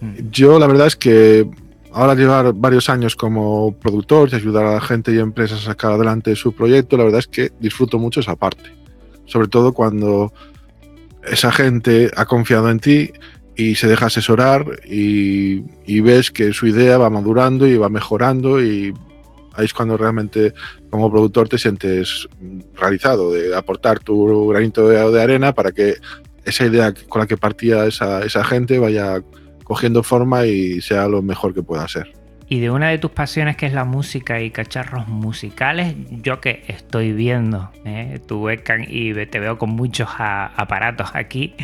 [0.00, 0.30] Mm.
[0.30, 1.48] Yo la verdad es que
[1.92, 5.92] ahora llevar varios años como productor y ayudar a la gente y empresas a sacar
[5.92, 8.72] adelante su proyecto, la verdad es que disfruto mucho esa parte.
[9.26, 10.32] Sobre todo cuando
[11.24, 13.12] esa gente ha confiado en ti
[13.56, 18.62] y se deja asesorar y, y ves que su idea va madurando y va mejorando
[18.62, 18.94] y
[19.54, 20.54] ahí es cuando realmente
[20.90, 22.28] como productor te sientes
[22.74, 25.96] realizado de aportar tu granito de, de arena para que
[26.44, 29.20] esa idea con la que partía esa, esa gente vaya
[29.68, 32.12] cogiendo forma y sea lo mejor que pueda ser.
[32.48, 36.64] Y de una de tus pasiones que es la música y cacharros musicales, yo que
[36.66, 38.18] estoy viendo ¿eh?
[38.26, 41.54] tu webcam y te veo con muchos aparatos aquí,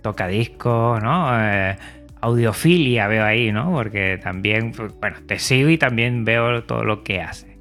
[0.00, 1.28] tocadiscos, ¿no?
[1.40, 1.76] Eh,
[2.20, 3.72] audiofilia veo ahí, ¿no?
[3.72, 7.56] Porque también, pues, bueno, te sigo y también veo todo lo que haces.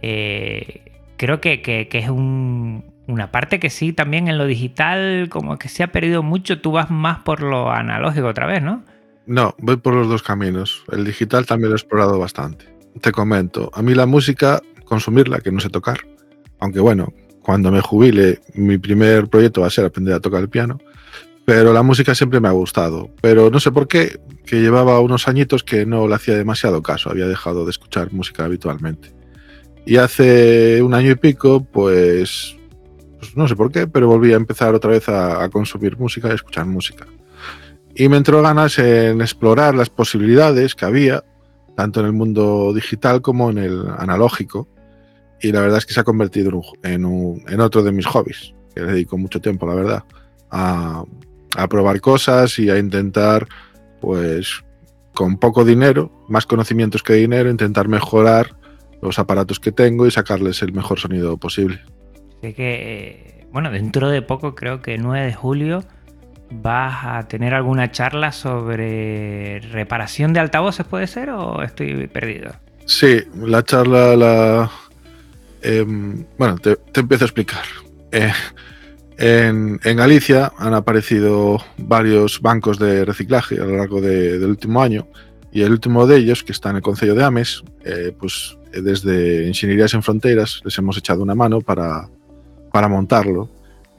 [0.00, 0.82] Eh,
[1.16, 5.58] creo que, que- que es un- una parte que sí, también en lo digital como
[5.58, 8.84] que se ha perdido mucho, tú vas más por lo analógico otra vez, ¿no?
[9.26, 10.84] No, voy por los dos caminos.
[10.90, 12.66] El digital también lo he explorado bastante.
[13.00, 16.00] Te comento, a mí la música, consumirla, que no sé tocar.
[16.58, 20.48] Aunque bueno, cuando me jubile, mi primer proyecto va a ser aprender a tocar el
[20.48, 20.78] piano.
[21.44, 23.10] Pero la música siempre me ha gustado.
[23.20, 27.10] Pero no sé por qué, que llevaba unos añitos que no le hacía demasiado caso.
[27.10, 29.12] Había dejado de escuchar música habitualmente.
[29.84, 32.56] Y hace un año y pico, pues,
[33.18, 36.28] pues no sé por qué, pero volví a empezar otra vez a, a consumir música
[36.28, 37.06] y a escuchar música.
[37.94, 41.24] Y me entró ganas en explorar las posibilidades que había,
[41.76, 44.68] tanto en el mundo digital como en el analógico.
[45.40, 48.92] Y la verdad es que se ha convertido en, otro de mis hobbies, que le
[48.92, 50.04] dedico mucho tiempo, la verdad,
[50.50, 51.04] a,
[51.56, 53.46] a probar cosas y a intentar,
[54.00, 54.62] pues,
[55.14, 58.56] con poco dinero, más conocimientos que dinero, intentar mejorar
[59.02, 61.80] los aparatos que tengo y sacarles el mejor sonido posible.
[62.38, 65.84] Así que, eh, bueno, dentro de poco, creo que 9 de julio,
[66.54, 71.30] vas a tener alguna charla sobre reparación de altavoces, ¿puede ser?
[71.30, 72.52] ¿O estoy perdido?
[72.86, 74.70] Sí, la charla la...
[75.62, 77.62] em, bueno, te, empiezo a explicar.
[78.10, 78.32] Eh,
[79.18, 84.82] en, en Galicia han aparecido varios bancos de reciclaje a lo largo de- del último
[84.82, 85.06] año
[85.52, 88.80] y el último de ellos, que está en el Concello de Ames, eh, pues eh,
[88.80, 92.08] desde Ingenierías en Fronteras les hemos echado una mano para,
[92.72, 93.50] para montarlo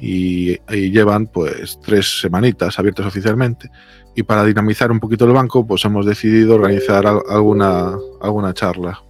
[0.06, 0.60] y,
[0.92, 3.70] llevan pues tres semanitas abiertos oficialmente.
[4.16, 9.02] Y para dinamizar un poquito el banco pues hemos decidido organizar al- alguna, alguna charla.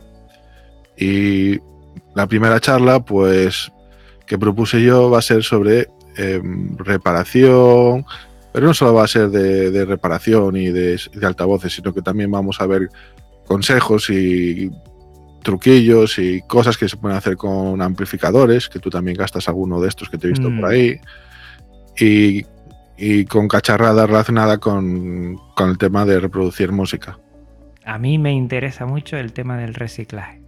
[0.95, 1.59] Y
[2.13, 3.71] la primera charla pues
[4.27, 8.05] que propuse yo va a ser sobre em, reparación
[8.53, 12.61] pero no solo va a ser de, reparación y de altavoces sino que también vamos
[12.61, 12.87] a ver
[13.45, 14.71] consejos y
[15.43, 19.89] truquillos y cosas que se pueden hacer con amplificadores, que tú también gastas alguno de
[19.89, 20.59] estos que te he visto Mm.
[20.59, 20.99] por ahí,
[21.99, 22.45] y,
[22.97, 27.19] y con cacharrada relacionada con, con el tema de reproducir música.
[27.85, 30.41] A mí me interesa mucho el tema del reciclaje.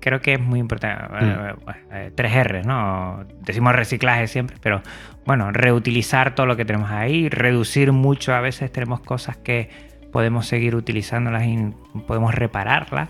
[0.00, 1.04] Creo que es muy importante.
[1.20, 1.54] Eh,
[1.92, 3.24] eh, 3R, ¿no?
[3.40, 4.82] Decimos reciclaje siempre, pero
[5.26, 8.34] bueno, reutilizar todo lo que tenemos ahí, reducir mucho.
[8.34, 9.70] A veces tenemos cosas que
[10.12, 11.72] podemos seguir utilizándolas y
[12.06, 13.08] podemos repararlas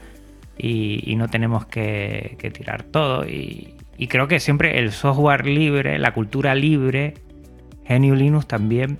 [0.58, 3.24] y, no tenemos que, tirar todo.
[3.26, 3.74] Y,
[4.08, 7.14] creo que siempre el software libre, la cultura libre,
[7.88, 8.98] GNU Linux también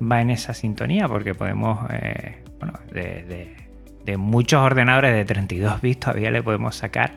[0.00, 6.30] va en esa sintonía porque podemos, eh, bueno, de, muchos ordenadores de 32 bits todavía
[6.30, 7.14] le podemos sacar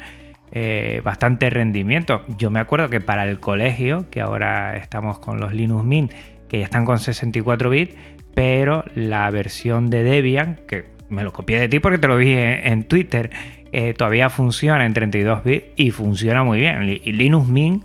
[0.52, 2.24] eh, bastante rendimiento.
[2.38, 6.14] Yo me acuerdo que para el colegio, que ahora estamos con los Linux Mint,
[6.48, 7.96] que ya están con 64 bits,
[8.34, 12.34] pero la versión de Debian, que me lo copié de ti porque te lo vi
[12.34, 13.32] en Twitter,
[13.72, 17.00] eh, todavía funciona en 32 bits y funciona muy bien.
[17.06, 17.84] Linux Mint,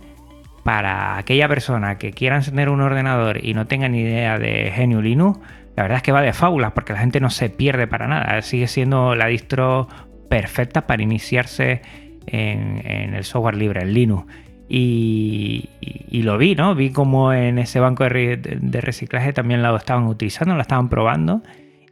[0.63, 5.01] para aquella persona que quiera encender un ordenador y no tenga ni idea de GNU
[5.01, 5.39] Linux,
[5.75, 8.41] la verdad es que va de fábulas porque la gente no se pierde para nada.
[8.41, 9.87] Sigue siendo la distro
[10.29, 11.81] perfecta para iniciarse
[12.27, 14.25] en, el software libre, en Linux.
[14.69, 15.69] Y,
[16.11, 16.73] lo vi, ¿no?
[16.73, 21.41] Vi como en ese banco de, de reciclaje también lo estaban utilizando, lo estaban probando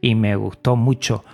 [0.00, 1.24] y me gustó mucho.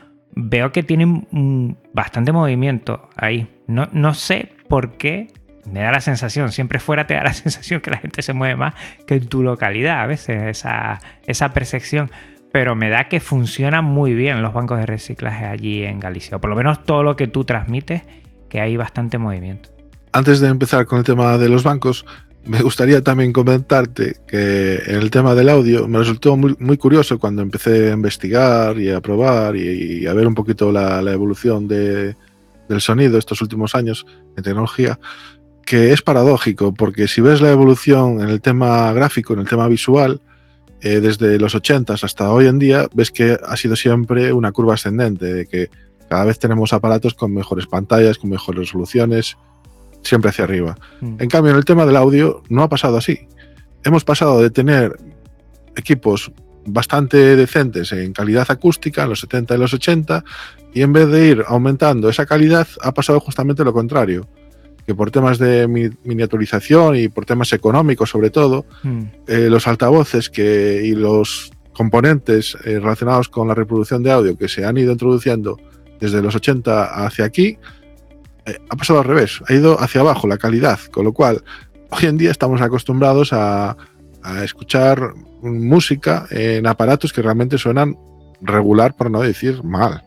[0.41, 3.49] Veo que tienen bastante movimiento ahí.
[3.67, 5.33] No, no sé por qué
[5.67, 8.57] me da la sensación, siempre fuera te da la sensación que la gente se mueve
[8.57, 8.75] más
[9.07, 12.11] que en tu localidad, a veces esa, esa percepción.
[12.53, 16.41] Pero me da que funcionan muy bien los bancos de reciclaje allí en Galicia, o
[16.41, 18.03] por lo menos todo lo que tú transmites,
[18.49, 19.69] que hay bastante movimiento.
[20.13, 22.07] Antes de empezar con el tema de los bancos,
[22.49, 27.43] me gustaría también comentarte que en el tema del audio me resultó muy, curioso cuando
[27.43, 32.17] empecé a investigar y a probar y, a ver un poquito la, evolución de,
[32.69, 34.07] del sonido estos últimos años
[34.37, 34.99] en tecnología,
[35.65, 39.69] que es paradójico, porque si ves la evolución en el tema gráfico, en el tema
[39.69, 40.21] visual,
[40.81, 44.75] eh, desde los 80 hasta hoy en día, ves que ha sido siempre una curva
[44.75, 45.71] ascendente, de que
[46.09, 49.37] cada vez tenemos aparatos con mejores pantallas, con mejores resoluciones,
[50.03, 50.77] siempre hacia arriba.
[51.01, 51.17] Mm.
[51.21, 53.29] En cambio, en el tema del audio no ha pasado así.
[53.85, 54.97] Hemos pasado de tener
[55.77, 56.33] equipos
[56.67, 60.25] bastante decentes en calidad acústica en los 70 y los 80
[60.75, 64.29] y en vez de ir aumentando esa calidad ha pasado justamente lo contrario
[64.87, 65.67] que por temas de
[66.05, 69.03] miniaturización y por temas económicos sobre todo mm.
[69.27, 74.49] eh, los altavoces que, y los componentes eh, relacionados con la reproducción de audio que
[74.49, 75.59] se han ido introduciendo
[76.01, 77.59] desde los 80 hacia aquí
[78.69, 81.43] ha pasado al revés, ha ido hacia abajo la calidad, con lo cual
[81.91, 83.77] hoy en día estamos acostumbrados a,
[84.43, 87.97] escuchar música en aparatos que realmente suenan
[88.43, 90.03] regular, por no decir mal,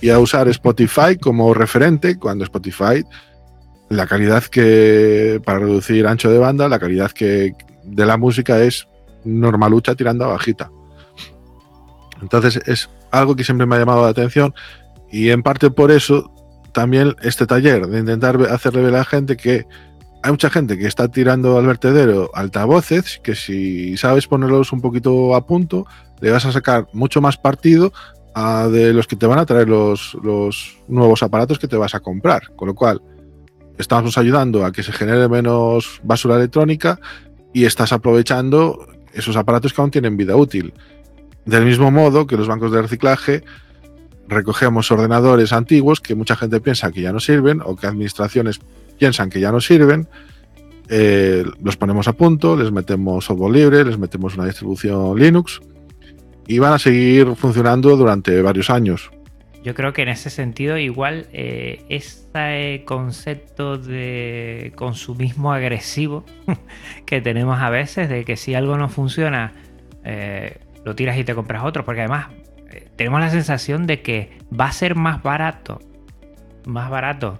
[0.00, 3.04] y a usar Spotify como referente cuando Spotify,
[3.90, 7.52] la calidad que, para reducir ancho de banda, la calidad que
[7.84, 8.88] de la música es
[9.24, 10.70] normalucha tirando a bajita.
[12.22, 14.54] Entonces es algo que siempre me ha llamado la atención
[15.10, 16.32] y en parte por eso
[16.72, 19.66] también este taller de intentar hacerle ver a la gente que
[20.22, 25.34] hay mucha gente que está tirando al vertedero altavoces que si sabes ponerlos un poquito
[25.34, 25.86] a punto
[26.20, 27.92] le vas a sacar mucho más partido
[28.34, 31.94] a de los que te van a traer los, los nuevos aparatos que te vas
[31.94, 32.54] a comprar.
[32.56, 33.02] Con lo cual,
[33.78, 36.98] estamos ayudando a que se genere menos basura electrónica
[37.52, 40.72] y estás aprovechando esos aparatos que aún tienen vida útil.
[41.44, 43.44] Del mismo modo que los bancos de reciclaje
[44.28, 48.60] recogemos ordenadores antiguos que mucha gente piensa que ya no sirven o que administraciones
[48.98, 50.08] piensan que ya no sirven,
[50.88, 55.60] eh, los ponemos a punto, les metemos software libre, les metemos una distribución Linux
[56.46, 59.10] y van a seguir funcionando durante varios años.
[59.64, 66.24] Yo creo que en ese sentido igual eh, este concepto de consumismo agresivo
[67.06, 69.52] que tenemos a veces, de que si algo no funciona,
[70.04, 72.26] eh, lo tiras y te compras otro, porque además
[72.96, 75.80] tenemos la sensación de que va a ser más barato,
[76.66, 77.38] más barato.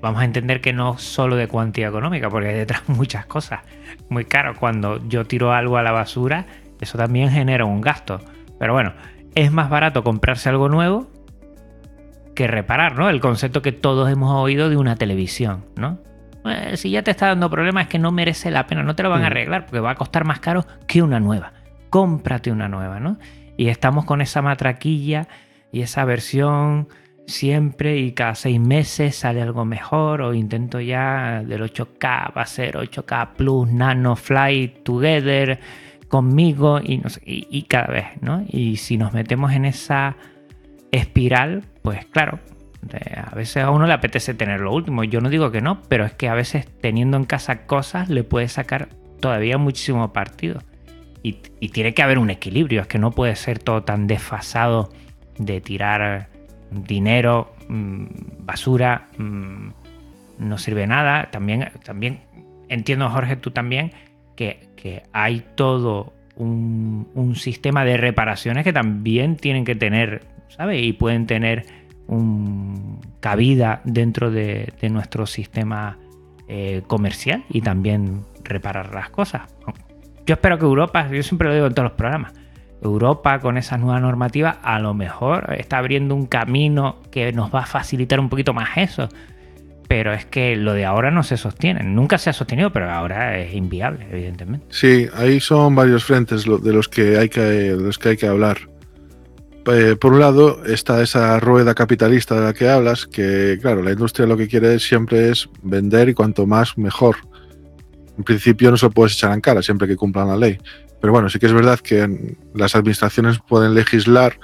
[0.00, 3.60] vamos a entender que no solo de cuantía económica, porque hay detrás muchas cosas
[4.08, 4.54] muy caro.
[4.58, 6.46] Cuando yo tiro algo a la basura,
[6.80, 8.20] eso también genera un gasto.
[8.58, 8.92] Pero bueno,
[9.34, 11.10] es más barato comprarse algo nuevo
[12.34, 13.08] que reparar, ¿no?
[13.08, 15.98] El concepto que todos hemos oído de una televisión, ¿no?
[16.44, 19.02] Eh, si ya te está dando problemas es que no merece la pena, no te
[19.02, 19.26] lo van a mm.
[19.26, 21.52] arreglar porque va a costar más caro que una nueva.
[21.90, 23.18] Cómprate una nueva, ¿no?
[23.56, 25.28] Y estamos con esa matraquilla
[25.72, 26.88] y esa versión
[27.26, 32.46] siempre y cada seis meses sale algo mejor o intento ya del 8K va a
[32.46, 35.58] ser 8K Plus Nano Fly Together
[36.08, 38.44] conmigo y, no sé, y, cada vez, ¿no?
[38.48, 40.16] Y si nos metemos en esa
[40.92, 42.38] espiral, pues claro,
[43.16, 45.02] a veces a uno le apetece tener lo último.
[45.02, 48.22] Yo no digo que no, pero es que a veces teniendo en casa cosas le
[48.22, 48.88] puede sacar
[49.20, 50.60] todavía muchísimo partido.
[51.26, 54.90] Y, tiene que haber un equilibrio, es que no puede ser todo tan desfasado
[55.38, 56.28] de tirar
[56.70, 58.04] dinero, mm,
[58.38, 59.70] basura, mm,
[60.38, 61.28] no sirve nada.
[61.32, 62.20] También, también
[62.68, 63.90] entiendo, Jorge, tú también,
[64.36, 64.64] que,
[65.12, 70.80] hay todo un, sistema de reparaciones que también tienen que tener, ¿sabes?
[70.80, 71.66] Y pueden tener
[72.06, 75.98] un cabida dentro de, nuestro sistema
[76.46, 79.42] eh, comercial y también reparar las cosas.
[80.26, 82.32] Yo espero que Europa, yo siempre lo digo en todos los programas,
[82.82, 87.60] Europa con esa nueva normativa a lo mejor está abriendo un camino que nos va
[87.60, 89.08] a facilitar un poquito más eso.
[89.88, 91.84] Pero es que lo de ahora no se sostiene.
[91.84, 94.66] Nunca se ha sostenido, pero ahora es inviable, evidentemente.
[94.68, 98.26] Sí, ahí son varios frentes de los que hay que, de los que, hay que
[98.26, 98.58] hablar.
[99.66, 103.92] Eh, por un lado está esa rueda capitalista de la que hablas, que claro, la
[103.92, 107.16] industria lo que quiere siempre es vender y cuanto más mejor
[108.16, 110.58] en principio no se lo puedes echar en cara siempre que cumplan la ley.
[111.00, 114.38] Pero bueno, sí que es verdad que las administraciones pueden legislar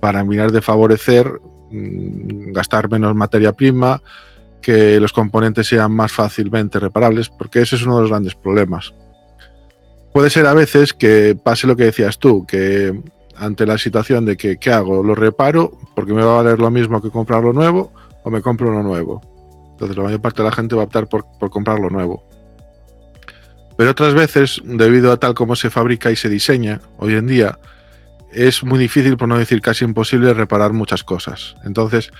[0.00, 4.02] para mirar de favorecer mm, gastar menos materia prima,
[4.60, 8.94] que los componentes sean más fácilmente reparables, porque ese es uno de los grandes problemas.
[10.12, 12.98] Puede ser a veces que pase lo que decías tú, que
[13.36, 15.02] ante la situación de que, ¿qué hago?
[15.02, 18.68] ¿Lo reparo porque me va a valer lo mismo que comprarlo nuevo o me compro
[18.68, 19.20] uno nuevo?
[19.72, 22.33] Entonces la mayor parte de la gente va a optar por, por comprarlo nuevo.
[23.76, 27.58] Pero otras veces, debido a tal como se fabrica y se diseña hoy en día,
[28.32, 31.56] es muy difícil, por no decir casi imposible, reparar muchas cosas.
[31.64, 32.10] Entonces,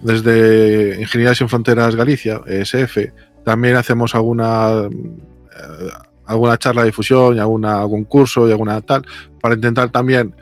[0.00, 3.12] desde Ingeniería Sin Fronteras Galicia, ESF,
[3.44, 5.90] también hacemos alguna, eh,
[6.26, 9.04] alguna charla de difusión y alguna, algún curso y alguna tal,
[9.40, 10.34] para intentar también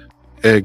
[0.43, 0.65] eh,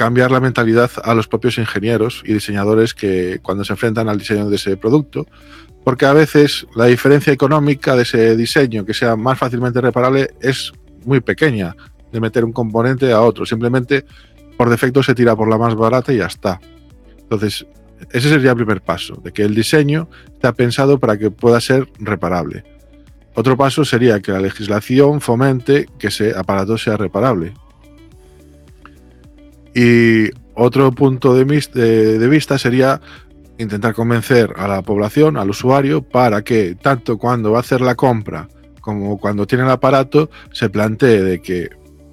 [0.00, 4.48] cambiar la mentalidad a los propios ingenieros y diseñadores que cuando se enfrentan al diseño
[4.48, 5.26] de ese producto,
[5.84, 10.72] porque a veces la diferencia económica de ese diseño que sea más fácilmente reparable es
[11.04, 11.76] muy pequeña
[12.10, 14.06] de meter un componente a otro, simplemente
[14.56, 16.58] por defecto se tira por la más barata y ya está.
[17.18, 17.66] Entonces,
[18.10, 21.86] ese sería el primer paso, de que el diseño está pensado para que pueda ser
[21.98, 22.64] reparable.
[23.34, 27.52] Otro paso sería que la legislación fomente que ese aparato sea reparable.
[29.74, 33.00] Y otro punto de, de vista sería
[33.58, 37.94] intentar convencer a la población, al usuario, para que tanto cuando va a hacer la
[37.94, 38.48] compra
[38.80, 41.68] como cuando tiene el aparato, se plantee de que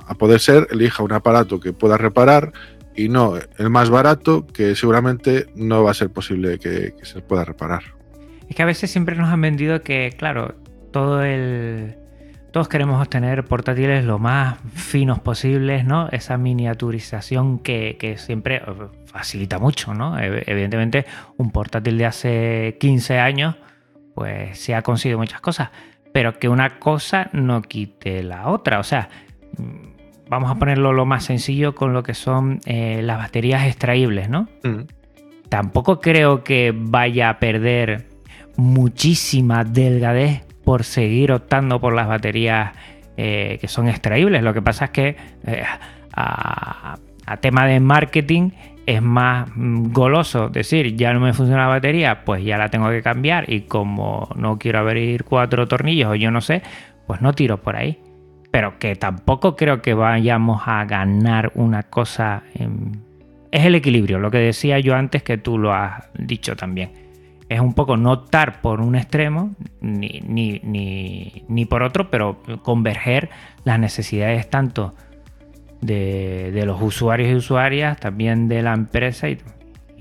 [0.06, 2.52] a poder ser elija un aparato que pueda reparar
[2.96, 7.22] y no el más barato que seguramente no va a ser posible que, que se
[7.22, 7.84] pueda reparar.
[8.50, 10.56] Es que a veces siempre nos han vendido que, claro,
[10.92, 11.96] todo el,
[12.58, 16.10] todos queremos obtener portátiles lo más finos posibles, ¿no?
[16.10, 18.62] Esa miniaturización que, siempre eh,
[19.06, 20.18] facilita mucho, ¿no?
[20.18, 21.06] Evidentemente,
[21.38, 23.58] un portátil de hace 15 años,
[24.16, 25.70] pues se ha conseguido muchas cosas,
[26.12, 28.80] pero que una cosa no quite la otra.
[28.80, 29.08] O sea,
[29.56, 34.30] mm, vamos a ponerlo lo más sencillo con lo que son eh, las baterías extraíbles,
[34.30, 34.50] ¿no?
[34.64, 34.88] Mm.
[35.48, 38.08] Tampoco creo que vaya a perder
[38.56, 42.74] muchísima delgadez por seguir optando por las baterías
[43.16, 44.44] eh, que son extraíbles.
[44.44, 45.16] Lo que pasa es que
[45.46, 45.64] eh,
[46.12, 46.98] a,
[47.40, 48.50] tema de marketing
[48.86, 52.90] es más mm, goloso decir ya no me funciona la batería, pues ya la tengo
[52.90, 56.64] que cambiar y como no quiero abrir cuatro tornillos o yo no sé,
[57.08, 58.02] pues no tiro por ahí.
[58.52, 62.44] Pero que tampoco creo que vayamos a ganar una cosa.
[63.52, 67.07] Es el equilibrio, lo que decía yo antes que tú lo has dicho también
[67.50, 70.22] es un poco no optar por un extremo ni,
[71.48, 73.30] ni, por otro, pero converger
[73.64, 74.94] las necesidades tanto
[75.82, 79.38] de, los usuarios y usuarias, también de la empresa y,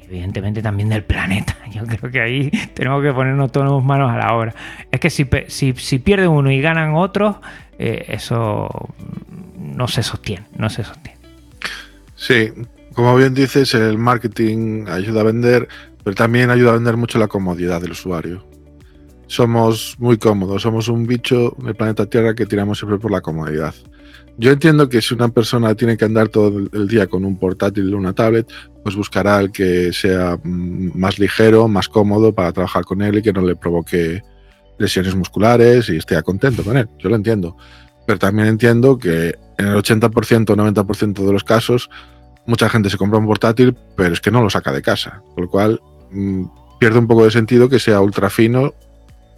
[0.08, 1.56] evidentemente también del planeta.
[1.70, 4.54] Yo creo que ahí tenemos que ponernos todos manos a la obra.
[4.90, 7.40] Es que si, si, pierden uno y ganan otro,
[7.78, 8.68] eh, eso
[9.58, 11.18] no se sostiene, no se sostiene.
[12.16, 12.52] Sí,
[12.94, 15.68] como bien dices, el marketing ayuda a vender,
[16.06, 18.46] pero también ayuda a vender mucho la comodidad del usuario.
[19.26, 23.74] Somos muy cómodos, somos un bicho del planeta Tierra que tiramos siempre por la comodidad.
[24.38, 27.92] Yo entiendo que si una persona tiene que andar todo el día con un portátil
[27.92, 28.48] o una tablet,
[28.84, 33.22] pues buscará el que sea mm, más ligero, más cómodo para trabajar con él y
[33.22, 34.22] que no le provoque
[34.78, 36.88] lesiones musculares y esté contento con él.
[37.00, 37.56] Yo lo entiendo.
[38.06, 41.90] Pero también entiendo que en el 80% o 90% de los casos,
[42.46, 45.24] mucha gente se compra un portátil, pero es que no lo saca de casa.
[45.34, 45.80] Por lo cual,
[46.78, 48.74] pierde un poco de sentido que sea ultra fino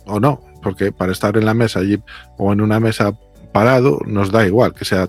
[0.07, 2.01] o no, porque para estar en la mesa allí
[2.37, 3.13] o en una mesa
[3.53, 5.09] parado nos da igual que sea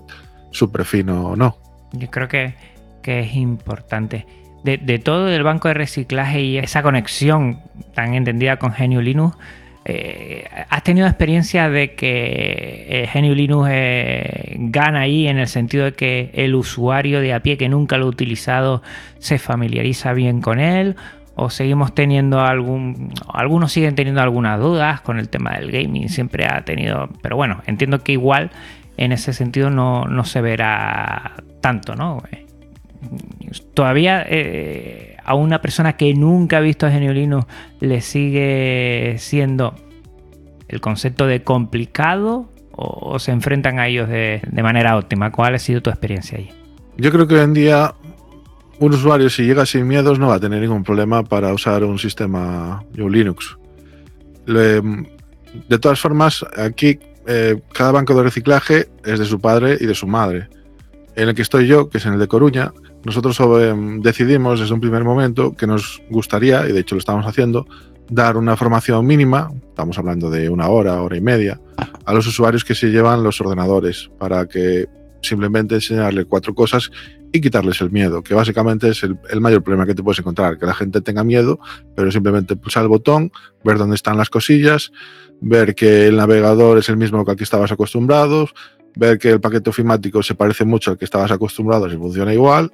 [0.50, 1.56] súper fino o no.
[1.92, 2.54] Yo creo que,
[3.02, 4.26] que es importante.
[4.62, 7.60] De, todo el banco de reciclaje y esa conexión
[7.94, 9.34] tan entendida con Genio Linux,
[9.86, 15.86] eh, ¿has tenido experiencia de que eh, Genio Linux eh, gana ahí en el sentido
[15.86, 18.82] de que el usuario de a pie que nunca lo ha utilizado
[19.18, 20.94] se familiariza bien con él?
[21.42, 26.44] O seguimos teniendo algún, algunos siguen teniendo algunas dudas con el tema del gaming, siempre
[26.44, 28.50] ha tenido, pero bueno, entiendo que igual
[28.98, 31.32] en ese sentido no, se verá
[31.62, 32.22] tanto, ¿no?
[33.72, 37.48] Todavía eh, a una persona que nunca ha visto a Geniolino
[37.80, 39.74] le sigue siendo
[40.68, 45.32] el concepto de complicado o, se enfrentan a ellos de, de manera óptima.
[45.32, 46.50] ¿Cuál ha sido tu experiencia ahí?
[46.98, 47.94] Yo creo que hoy en día
[48.80, 51.98] un usuario si llega sin miedos no va a tener ningún problema para usar un
[51.98, 53.56] sistema un Linux.
[54.46, 59.94] de todas formas, aquí eh, cada banco de reciclaje es de su padre y de
[59.94, 60.48] su madre.
[61.14, 62.72] En el que estoy yo, que es en el de Coruña,
[63.04, 67.26] nosotros eh, decidimos desde un primer momento que nos gustaría, y de hecho lo estamos
[67.26, 67.66] haciendo,
[68.08, 71.60] dar una formación mínima, estamos hablando de una hora, hora y media,
[72.06, 74.86] a los usuarios que se llevan los ordenadores, para que
[75.20, 76.90] simplemente enseñarle cuatro cosas
[77.32, 80.66] y quitarles el miedo, que básicamente es el, mayor problema que te puedes encontrar, que
[80.66, 81.60] la gente tenga miedo,
[81.94, 83.30] pero simplemente pulsar el botón,
[83.64, 84.90] ver dónde están las cosillas,
[85.40, 88.52] ver que el navegador es el mismo que al que estabas acostumbrados,
[88.96, 92.72] ver que el paquete ofimático se parece mucho al que estabas acostumbrado, si funciona igual,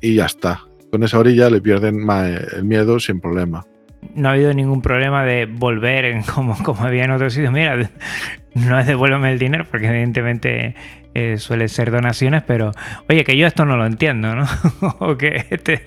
[0.00, 0.60] y ya está.
[0.90, 3.66] Con esa orilla le pierden el miedo sin problema.
[4.14, 7.52] No ha habido ningún problema de volver en como, como había en otros sitios.
[7.52, 7.90] Mira,
[8.54, 10.74] no es devuélveme el dinero, porque evidentemente
[11.14, 12.72] eh, suele ser donaciones, pero
[13.08, 14.46] oye, que yo esto no lo entiendo, ¿no?
[14.98, 15.82] o que este...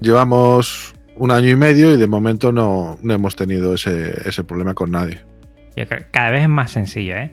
[0.00, 4.90] Llevamos un año y medio y de momento no, hemos tenido ese, ese, problema con
[4.90, 5.20] nadie.
[6.10, 7.30] Cada vez es más sencillo, ¿eh?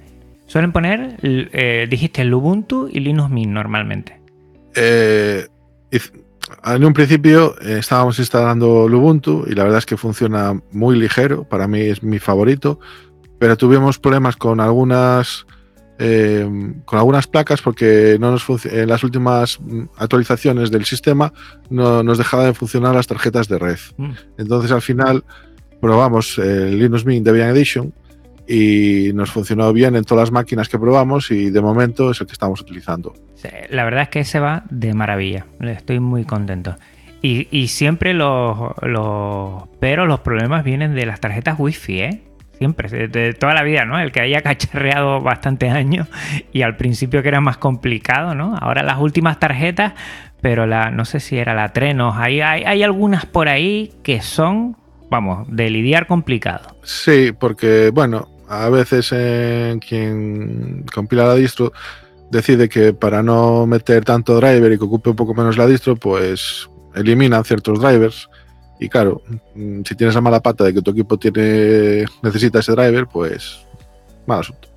[0.51, 4.19] Suelen poner, eh, dijiste, el Ubuntu y Linux Mint normalmente.
[4.75, 5.47] Eh,
[6.65, 11.43] en un principio eh, estábamos instalando Ubuntu y la verdad es que funciona muy ligero,
[11.43, 12.79] para mí es mi favorito,
[13.39, 15.45] pero tuvimos problemas con algunas
[16.85, 21.31] con algunas placas porque no nos en las últimas mm, actualizaciones del sistema
[21.69, 23.77] no nos dejaban de funcionar las tarjetas de red.
[23.97, 24.11] Mm.
[24.39, 25.23] Entonces al final
[25.79, 27.93] probamos el Linux Mint Debian Edition
[28.47, 32.27] y nos funcionó bien en todas las máquinas que probamos y de momento es el
[32.27, 33.13] que estamos utilizando.
[33.69, 36.75] La verdad es que se va de maravilla, estoy muy contento.
[37.23, 42.23] Y, siempre los, los, pero los problemas vienen de las tarjetas wifi, ¿eh?
[42.57, 43.99] Siempre, de, toda la vida, ¿no?
[43.99, 46.07] El que haya cacharreado bastantes años
[46.51, 48.55] y al principio que era más complicado, ¿no?
[48.59, 49.93] Ahora las últimas tarjetas,
[50.41, 54.21] pero la, no sé si era la Trenos, hay, hay, hay algunas por ahí que
[54.21, 54.77] son,
[55.11, 56.77] vamos, de lidiar complicado.
[56.83, 61.73] Sí, porque, bueno, a veces en quien compila la distro
[62.31, 65.97] decide que para no meter tanto driver y que ocupe un poco menos la distro,
[65.97, 68.29] pues eliminan ciertos drivers.
[68.79, 69.21] Y claro,
[69.53, 73.67] mm, si tienes la mala pata de que tu equipo tiene necesita ese driver, pues
[74.25, 74.69] mal asunto.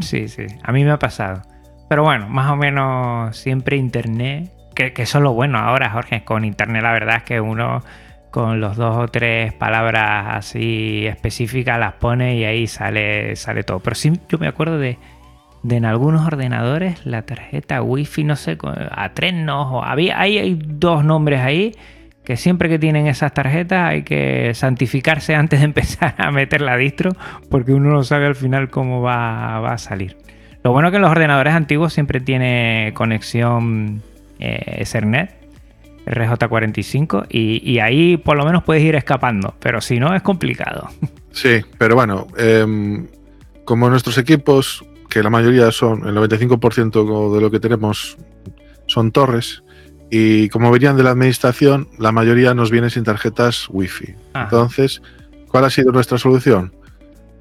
[0.00, 1.42] Sí, sí, a mí me ha pasado.
[1.88, 6.24] Pero bueno, más o menos siempre internet, que, que eso es lo bueno ahora, Jorge,
[6.24, 7.82] con internet la verdad es que uno
[8.30, 13.80] con los dos o tres palabras así específicas las pone y ahí sale, sale todo.
[13.80, 14.98] Pero sí, yo me acuerdo de,
[15.68, 18.58] en algunos ordenadores la tarjeta wifi, no sé,
[18.90, 21.74] a tres no, había, hay, hay dos nombres ahí
[22.24, 26.76] que siempre que tienen esas tarjetas hay que santificarse antes de empezar a meter la
[26.76, 27.12] distro
[27.50, 30.16] porque uno no sabe al final cómo va, va a salir.
[30.62, 34.02] Lo bueno que en los ordenadores antiguos siempre tiene conexión
[34.40, 35.35] eh, Ethernet
[36.06, 40.88] RJ45 y, ahí por lo menos puedes ir escapando, pero si no es complicado.
[41.36, 43.08] Sí, pero bueno, em,
[43.66, 48.16] como nuestros equipos, que la mayoría son, el 95% de lo que tenemos
[48.86, 49.62] son torres,
[50.10, 54.14] y como venían de la administración, la mayoría nos viene sin tarjetas wifi.
[54.32, 54.44] Ah.
[54.44, 55.02] Entonces,
[55.48, 56.72] ¿cuál ha sido nuestra solución?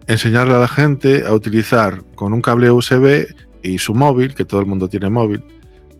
[0.07, 3.28] Enseñarle a la gente a utilizar con un cable USB
[3.63, 5.41] y su móvil, que todo el mundo tiene móvil,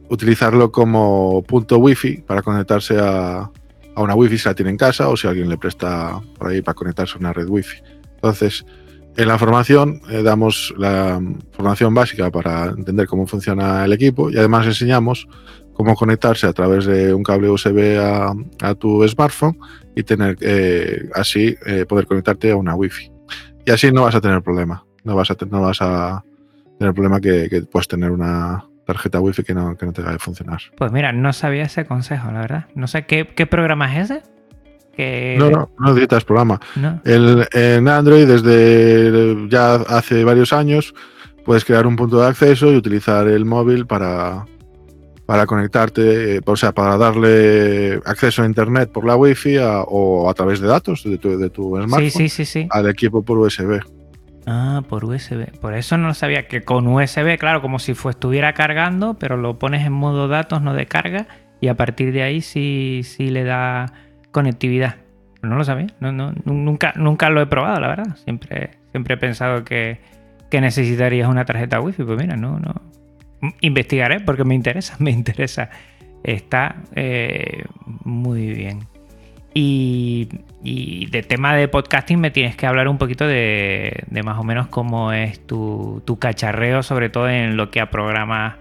[0.10, 3.50] utilizarlo como punto wifi para conectarse a,
[3.98, 6.76] una wifi si la tiene en casa o si alguien le presta por ahí para
[6.76, 7.78] conectarse a una red wifi.
[8.16, 8.66] Entonces,
[9.16, 14.38] en la formación eh, damos la formación básica para entender cómo funciona el equipo y
[14.38, 15.28] además enseñamos
[15.74, 19.58] cómo conectarse a través de un cable USB a, tu smartphone
[19.96, 23.10] y tener eh, así eh, poder conectarte a una wifi.
[23.66, 24.86] Y así no vas a tener problema.
[25.04, 26.24] No vas a, no vas a
[26.78, 30.12] tener problema que, que puedas tener una, tarjeta wifi que no, que no te va
[30.12, 30.62] a funcionar.
[30.78, 32.66] Pues mira, no sabía ese consejo, la verdad.
[32.76, 34.24] No sé qué, programa es ese.
[35.38, 36.60] No, no, no necesitas programa.
[37.04, 40.94] El, en Android, desde ya hace varios años,
[41.44, 44.46] puedes crear un punto de acceso y utilizar el móvil para,
[45.26, 49.58] para conectarte, eh, o sea, para darle acceso a Internet por la Wi-Fi
[49.88, 53.82] o a través de datos de tu, de tu smartphone al equipo por USB.
[54.48, 55.60] Ah, por USB.
[55.60, 59.86] Por eso no sabía que con USB, claro, como si estuviera cargando, pero lo pones
[59.86, 61.28] en modo datos, no de carga,
[61.62, 63.94] y a partir de ahí sí, sí le da
[64.32, 64.98] conectividad.
[65.42, 68.16] No lo sabía, no, no, nunca, nunca lo he probado, la verdad.
[68.18, 70.00] Siempre, siempre he pensado que,
[70.50, 72.04] que necesitarías una tarjeta Wi-Fi.
[72.04, 72.82] Pues mira, no, no.
[73.62, 75.70] Investigaré porque me interesa, me interesa.
[76.24, 77.64] Está eh,
[78.04, 78.88] muy bien.
[79.58, 80.28] Y,
[81.12, 85.14] de tema de podcasting me tienes que hablar un poquito de, más o menos cómo
[85.14, 88.58] es tu, cacharreo, sobre todo en lo que a programa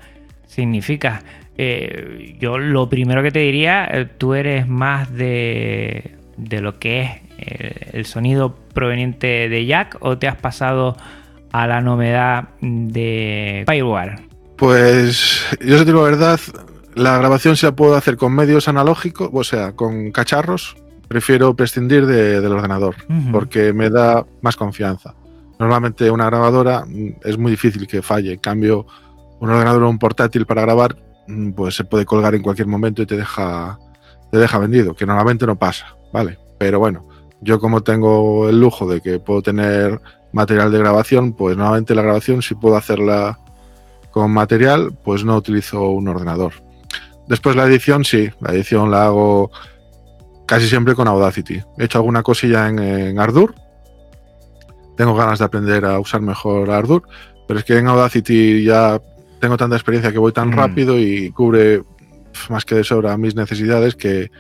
[0.47, 1.25] significa.
[1.59, 7.11] Eh, yo lo primero que te diría, eh, tú eres más de, lo que es
[7.39, 10.97] eh, el, sonido proveniente de Jack o te has pasado
[11.51, 14.29] a la novedad de Firewire?
[14.57, 16.41] Pues yo te digo la verdad,
[16.95, 20.77] la grabación se la puedo hacer con medios analógicos, o sea, con cacharros,
[21.09, 22.95] prefiero prescindir del ordenador
[23.33, 25.15] porque me da más confianza.
[25.59, 28.87] Normalmente una grabadora mm, es muy difícil que falle, en cambio
[29.41, 30.97] un ordenador o un portátil para grabar
[31.29, 33.79] mm, pues se puede colgar en cualquier momento y te deja,
[34.31, 36.39] te deja vendido, que normalmente no pasa, ¿vale?
[36.59, 37.09] Pero bueno,
[37.41, 40.01] yo como tengo el lujo de que puedo tener
[40.33, 43.39] material de grabación, pues normalmente la grabación sí puedo hacerla
[44.11, 46.53] con material, pues no utilizo un ordenador.
[47.27, 49.51] Después la edición, sí, la edición la hago
[50.47, 51.63] casi siempre con Audacity.
[51.79, 53.55] He hecho alguna cosilla en, en Ardour.
[54.97, 57.03] Tengo ganas de aprender a usar mejor Ardour,
[57.49, 59.01] pero es que en Audacity ya
[59.41, 60.53] tengo tanta experiencia que voy tan Mm.
[60.57, 61.83] rápido y cubre
[62.51, 64.31] más que de sobra mis necesidades que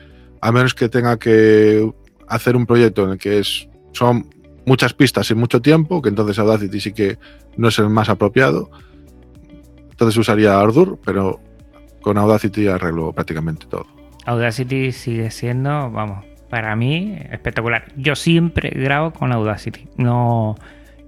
[0.40, 1.90] a menos que tenga que
[2.28, 4.28] hacer un proyecto en el que es, son
[4.66, 7.18] muchas pistas y mucho tiempo, que entonces Audacity sí que
[7.57, 8.70] no es el más apropiado.
[9.90, 11.40] Entonces usaría Ardour, pero
[12.02, 13.86] con Audacity arreglo prácticamente todo.
[14.27, 17.85] Audacity sigue siendo, vamos, para mí espectacular.
[17.97, 19.89] Yo siempre grabo con Audacity.
[19.97, 20.55] No.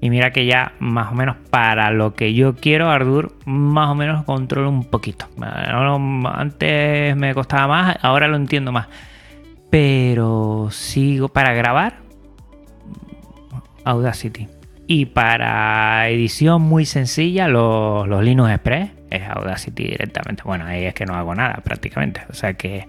[0.01, 3.95] Y mira que ya más o menos para lo que yo quiero, Ardour más o
[3.95, 5.27] menos controlo un poquito.
[5.41, 8.89] Antes me costaba más, ahora lo entiendo más.
[9.71, 11.99] Pero sigo para grabar
[13.85, 14.49] Audacity.
[14.89, 20.43] Y para edición muy sencilla, los, los Linux Express es Audacity directamente.
[20.45, 22.23] Bueno, ahí es que no hago nada prácticamente.
[22.31, 22.87] O sea que,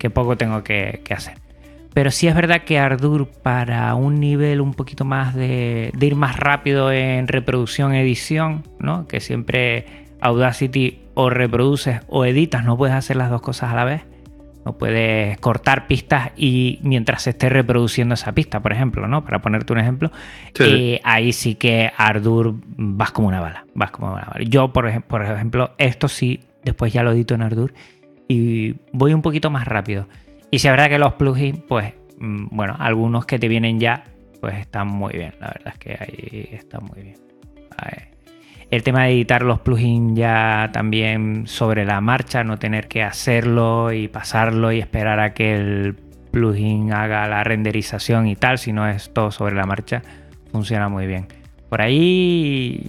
[0.00, 1.34] que poco tengo que, que hacer.
[1.94, 6.16] Pero sí es verdad que Ardour para un nivel un poquito más de, de ir
[6.16, 9.06] más rápido en reproducción, edición, ¿no?
[9.06, 9.86] Que siempre
[10.20, 14.02] Audacity o reproduces o editas, no puedes hacer las dos cosas a la vez.
[14.64, 19.24] No puedes cortar pistas y mientras se esté reproduciendo esa pista, por ejemplo, ¿no?
[19.24, 20.12] Para ponerte un ejemplo,
[20.54, 20.64] Sí.
[20.66, 23.64] eh, ahí sí que Ardour vas como una bala.
[23.74, 24.44] Vas como una bala.
[24.46, 27.72] Yo, por ejemplo, esto sí, después ya lo edito en Ardour
[28.30, 30.06] y voy un poquito más rápido.
[30.52, 34.04] Y si es verdad que los plugins, pues, mm, bueno, algunos que te vienen ya,
[34.40, 35.34] pues están muy bien.
[35.40, 37.16] La verdad es que ahí están muy bien.
[38.70, 43.92] El tema de editar los plugins ya también sobre la marcha, no tener que hacerlo
[43.92, 45.96] y pasarlo y esperar a que el
[46.30, 50.02] plugin haga la renderización y tal, sino es todo sobre la marcha,
[50.52, 51.26] funciona muy bien.
[51.68, 52.86] Por ahí,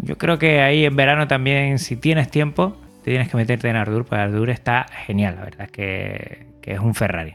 [0.00, 2.76] yo creo que ahí en verano también, si tienes tiempo,
[3.08, 6.94] tienes que meterte en Ardour, porque Ardour está genial, la verdad que, que es un
[6.94, 7.34] Ferrari.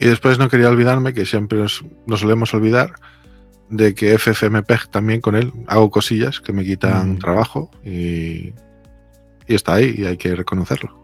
[0.00, 2.92] Y después no quería olvidarme, que siempre nos, nos solemos olvidar,
[3.68, 7.18] de que FFmpeg también con él hago cosillas que me quitan Mm.
[7.18, 8.52] trabajo y,
[9.46, 10.96] y está ahí y hay que reconocerlo.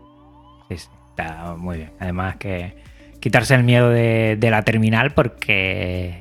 [0.69, 1.93] Sí, sí, está muy bien.
[2.01, 2.75] Además que
[3.21, 6.21] quitarse el miedo de, de la terminal porque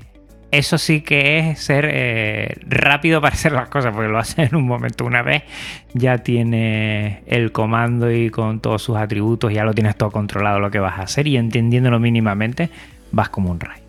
[0.54, 4.56] eso sí que es ser eh, rápido para hacer las cosas, porque lo hace en
[4.56, 5.04] un momento.
[5.04, 5.42] Una vez
[5.96, 10.70] ya tienes el comando y con todos sus atributos, ya lo tienes todo controlado lo
[10.70, 12.70] que vas a hacer y entendiéndolo mínimamente,
[13.12, 13.82] vas como un rayo.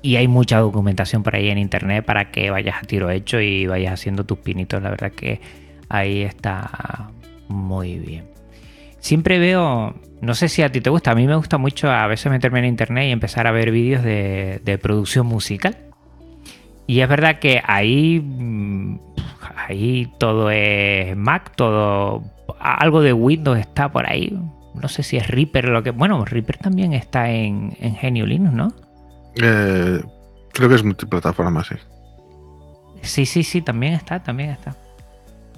[0.00, 3.66] Y hay mucha documentación por ahí en internet para que vayas a tiro hecho y
[3.66, 4.82] vayas haciendo tus pinitos.
[4.82, 5.42] La verdad que
[5.90, 7.10] ahí está
[7.48, 8.24] muy bien.
[9.00, 12.06] Siempre veo, no sé si a ti te gusta, a mí me gusta mucho a
[12.06, 15.76] veces meterme en internet y empezar a ver vídeos de, de producción musical.
[16.86, 18.98] Y es verdad que ahí, mm,
[19.56, 22.22] ahí todo es Mac, todo,
[22.58, 24.38] algo de Windows está por ahí.
[24.74, 25.90] No sé si es Reaper lo que...
[25.90, 28.72] Bueno, Reaper también está en, en Genio Linux, ¿no?
[29.42, 30.00] Eh,
[30.52, 31.74] creo que es multiplataforma, sí.
[33.02, 34.76] Sí, sí, sí, también está, también está.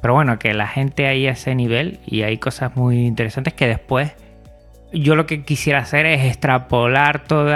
[0.00, 3.66] Pero bueno, que la gente ahí a ese nivel y hay cosas muy interesantes que
[3.66, 4.12] después
[4.92, 7.54] yo lo que quisiera hacer es extrapolar todo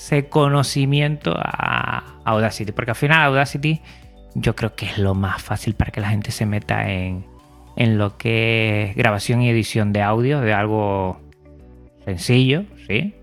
[0.00, 3.82] ese conocimiento a Audacity, porque al final Audacity
[4.34, 7.26] yo creo que es lo más fácil para que la gente se meta en,
[7.76, 11.20] en lo que es grabación y edición de audio, de algo
[12.06, 13.14] sencillo, ¿sí?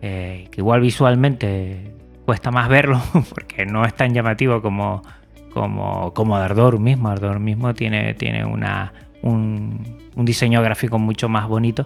[0.00, 5.02] Eh, que igual visualmente cuesta más verlo porque no es tan llamativo como,
[5.52, 7.10] como, como Ardor mismo.
[7.10, 11.84] Ardor mismo tiene, tiene una, un, un diseño gráfico mucho más bonito.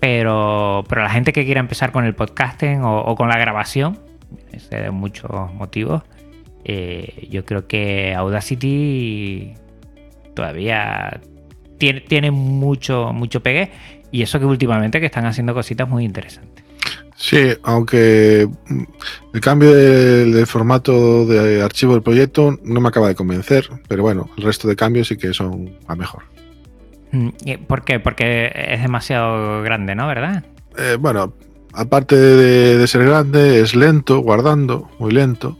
[0.00, 3.98] Pero, pero la gente que quiera empezar con el podcasting o, con la grabación,
[4.70, 6.02] de muchos motivos,
[6.64, 9.54] eh, yo creo que Audacity
[10.34, 11.20] todavía
[11.78, 13.70] tiene, mucho, mucho pegue.
[14.10, 16.64] Y eso que últimamente que están haciendo cositas muy interesantes.
[17.16, 18.48] Sí, aunque
[19.34, 24.30] el cambio del formato de archivo del proyecto no me acaba de convencer, pero bueno,
[24.36, 26.22] el resto de cambios sí que son a mejor.
[27.12, 28.00] Mm, ¿y ¿Por qué?
[28.00, 30.06] Porque es demasiado grande, ¿no?
[30.06, 30.44] ¿Verdad?
[30.76, 31.32] Eh, bueno,
[31.72, 35.56] aparte de, de ser grande, es lento, guardando, muy lento,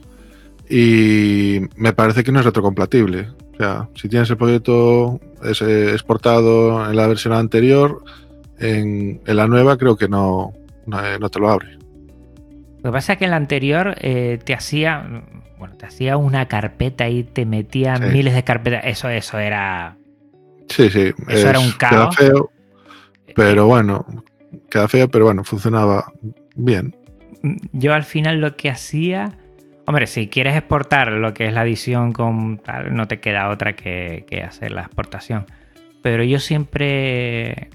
[0.69, 3.27] y me parece que no es retrocompatible.
[3.53, 8.03] O sea, si tienes el proyecto eh, exportado en la versión anterior,
[8.59, 10.53] en, en la nueva creo que no,
[10.85, 11.77] no, eh, no te lo abre.
[12.81, 15.23] Lo que pasa es que en la anterior eh, te hacía.
[15.57, 18.03] Bueno, te hacía una carpeta y te metía Sí.
[18.13, 18.83] miles de carpetas.
[18.85, 19.97] Eso, eso era.
[20.69, 21.13] Sí, sí.
[21.27, 22.15] Eso era un queda caos.
[22.15, 22.51] feo,
[23.35, 24.05] pero bueno,
[24.69, 26.11] queda feo, pero bueno, funcionaba
[26.55, 26.95] bien.
[27.71, 29.37] Yo al final lo que hacía.
[29.85, 33.75] Hombre, si quieres exportar lo que es la edición con tal, no te queda otra
[33.75, 35.45] que, que hacer la exportación.
[36.03, 37.69] Pero yo siempre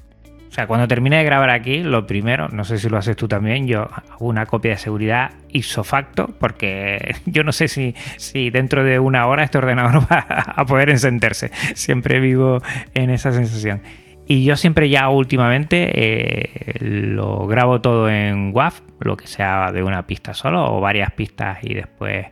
[0.54, 3.26] o sea, cuando termine de grabar aquí, lo primero, no sé si lo haces tú
[3.26, 8.84] también, yo hago una copia de seguridad isofacto, porque yo no sé si, si dentro
[8.84, 11.50] de una hora este ordenador va a poder encenderse.
[11.74, 12.62] Siempre vivo
[12.94, 13.82] en esa sensación.
[14.28, 19.82] Y yo siempre ya últimamente eh, lo grabo todo en WAV, lo que sea de
[19.82, 22.26] una pista solo o varias pistas y después...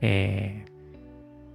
[0.00, 0.64] Eh,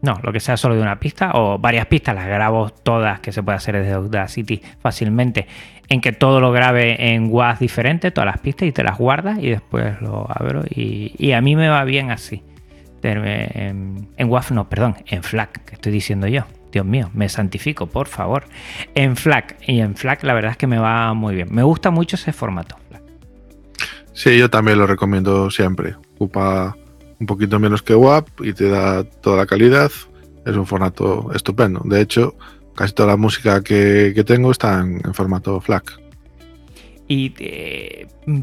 [0.04, 3.32] no, lo que sea solo de una pista o varias pistas, las grabo todas que
[3.32, 5.48] se puede hacer desde Audacity fácilmente,
[5.94, 9.38] en que todo lo grabe en WAV diferente, todas las pistas y te las guardas
[9.40, 12.42] y después lo abro y, a mí me va bien así.
[13.04, 16.46] En, en WAV no, perdón, en FLAC, que estoy diciendo yo.
[16.72, 18.46] Dios mío, me santifico, por favor.
[18.96, 21.50] En FLAC y en FLAC la verdad es que me va muy bien.
[21.52, 22.76] Me gusta mucho ese formato.
[24.14, 25.96] Sí, yo también lo recomiendo siempre.
[26.16, 26.76] Ocupa
[27.20, 29.92] un poquito menos que WAP y te da toda la calidad.
[30.44, 31.82] Es un formato estupendo.
[31.86, 32.36] De hecho,
[32.76, 36.00] casi toda la música que, tengo está en, formato FLAC.
[37.08, 37.34] ¿Y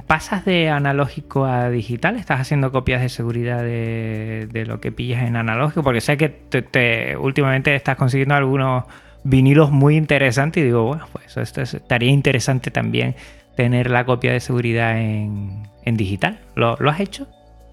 [0.07, 2.17] pasas de analógico a digital?
[2.17, 5.83] ¿Estás haciendo copias de seguridad de, lo que pillas en analógico?
[5.83, 8.85] Porque sé que te, últimamente estás consiguiendo algunos
[9.25, 13.17] vinilos muy interesantes y digo, bueno, pues esto estaría interesante también
[13.57, 16.39] tener la copia de seguridad en, digital.
[16.55, 17.27] ¿Lo, has hecho?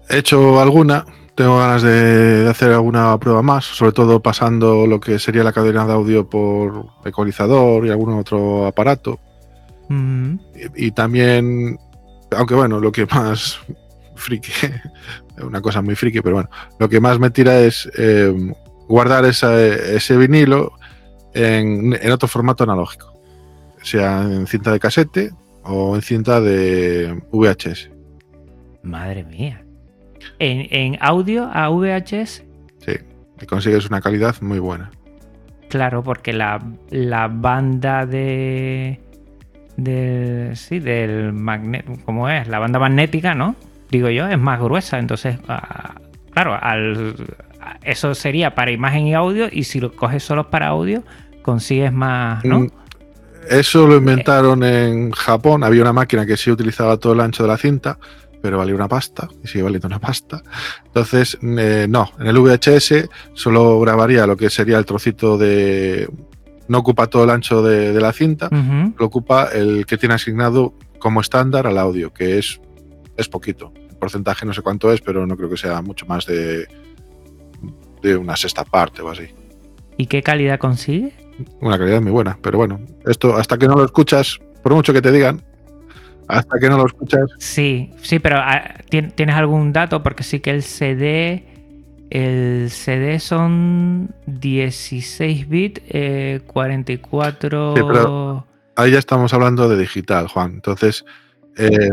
[0.08, 1.04] He hecho alguna.
[1.38, 5.86] Tengo ganas de, hacer alguna prueba más, sobre todo pasando lo que sería la cadena
[5.86, 9.20] de audio por ecualizador y algún otro aparato.
[10.74, 11.78] y, también,
[12.36, 13.60] aunque bueno, lo que más
[14.16, 14.50] friki,
[15.40, 18.34] una cosa muy friki, pero bueno, lo que más me tira es eh,
[18.88, 20.72] guardar ese vinilo
[21.34, 23.14] en, en, otro formato analógico,
[23.80, 25.30] sea en cinta de casete
[25.62, 27.90] o en cinta de VHS.
[28.82, 29.64] Madre mía.
[30.38, 32.44] ¿En, audio a VHS?
[32.78, 32.92] Sí,
[33.40, 34.90] y consigues una calidad muy buena.
[35.68, 36.58] Claro, porque la,
[37.30, 39.00] banda de.
[39.76, 42.48] Del, sí, del magnet, ¿cómo es?
[42.48, 43.54] La banda magnética, ¿no?
[43.90, 44.98] Digo yo, es más gruesa.
[44.98, 46.00] Entonces, ah,
[46.32, 47.14] claro, al,
[47.82, 49.48] eso sería para imagen y audio.
[49.50, 51.04] Y si lo coges solo para audio,
[51.42, 52.60] consigues más, ¿no?
[52.60, 52.70] Mm,
[53.50, 55.64] eso lo inventaron en Japón.
[55.64, 57.98] Había una máquina que sí utilizaba todo el ancho de la cinta,
[58.42, 60.42] pero valía una pasta y sigue valiendo una pasta.
[60.86, 66.08] Entonces, eh, no, en el VHS solo grabaría lo que sería el trocito de.
[66.68, 71.22] No ocupa todo el ancho de, la cinta, lo ocupa el que tiene asignado como
[71.22, 72.60] estándar al audio, que es,
[73.16, 73.72] es poquito.
[73.88, 76.68] El porcentaje no sé cuánto es, pero no creo que sea mucho más de,
[78.02, 79.28] de una sexta parte o así.
[79.96, 81.14] ¿Y qué calidad consigue?
[81.60, 82.38] una calidad muy buena.
[82.42, 85.42] Pero bueno, esto hasta que no lo escuchas, por mucho que te digan,
[86.28, 87.30] hasta que no lo escuchas.
[87.38, 90.02] Sí, sí, pero ah, ¿tienes algún dato?
[90.02, 91.44] Porque sí que el CD,
[92.10, 95.82] el CD son 16 bits,
[96.46, 97.74] 44.
[97.76, 100.52] Sí, pero ahí ya estamos hablando de digital, Juan.
[100.52, 101.04] Entonces,
[101.56, 101.90] eh,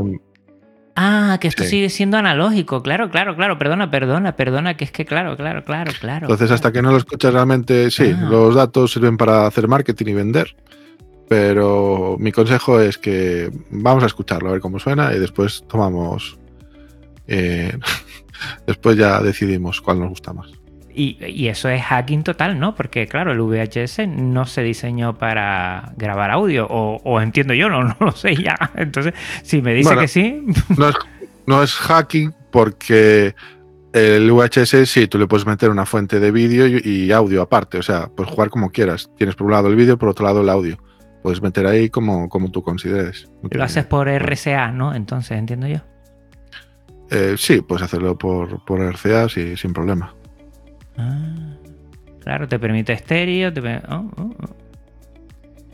[0.97, 5.03] Ah, que esto sigue siendo analógico, claro, claro, claro, perdona, perdona, perdona, que es que
[5.03, 6.27] claro, claro, claro, claro.
[6.27, 8.27] Entonces, hasta que no lo escuchas realmente, sí, ah.
[8.29, 10.55] los datos sirven para hacer marketing y vender,
[11.28, 16.38] pero mi consejo es que vamos a escucharlo, a ver cómo suena y después tomamos,
[17.28, 17.78] eh,
[18.67, 20.51] después ya decidimos cuál nos gusta más.
[20.97, 22.73] Y, eso es hacking total, ¿no?
[22.73, 27.97] Porque claro, el VHS no se diseñó para grabar audio, o, entiendo yo, no, no,
[27.99, 28.55] lo sé ya.
[28.76, 29.13] Entonces,
[29.43, 30.41] si me dice que sí...
[30.78, 30.95] No es,
[31.45, 33.36] no es hacking porque
[33.91, 37.84] el VHS sí, tú le puedes meter una fuente de vídeo y, audio aparte, o
[37.84, 39.09] sea, puedes jugar como quieras.
[39.17, 40.78] Tienes por un lado el vídeo, por otro lado el audio.
[41.26, 43.28] Puedes meter ahí como, como tú consideres.
[43.41, 44.93] lo haces por RCA, ¿no?
[44.93, 45.80] Entonces, entiendo yo.
[47.09, 50.13] Eh, sí, puedes hacerlo por, por RCA sí, sin problema.
[50.99, 51.55] Ah,
[52.21, 53.51] claro, te permite estéreo.
[53.89, 54.55] Oh, oh, oh.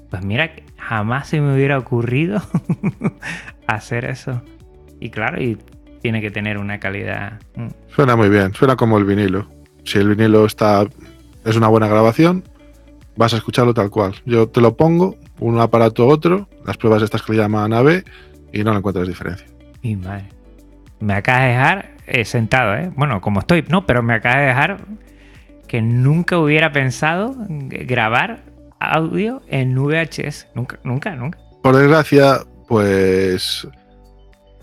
[0.10, 2.42] Pues mira, jamás se me hubiera ocurrido
[3.68, 4.42] hacer eso.
[5.02, 5.58] Y claro, y
[6.02, 7.42] tiene que tener una calidad.
[7.58, 7.68] Mm.
[7.94, 9.50] Suena muy bien, suena como el vinilo.
[9.84, 10.88] Si el vinilo está
[11.44, 12.46] es una buena grabación,
[13.18, 14.16] vas a escucharlo tal cual.
[14.26, 18.04] Yo te lo pongo, un aparato a otro, las pruebas estas que le llaman AB,
[18.54, 19.48] y no le encuentras diferencia.
[19.82, 20.30] Y madre.
[21.00, 22.92] Me acaba de dejar eh, sentado, ¿eh?
[22.96, 24.78] Bueno, como estoy, no, pero me acaba de dejar
[25.68, 28.44] que nunca hubiera pensado grabar
[28.80, 30.48] audio en VHS.
[30.54, 31.40] Nunca, nunca, nunca.
[31.64, 33.68] Por desgracia, pues.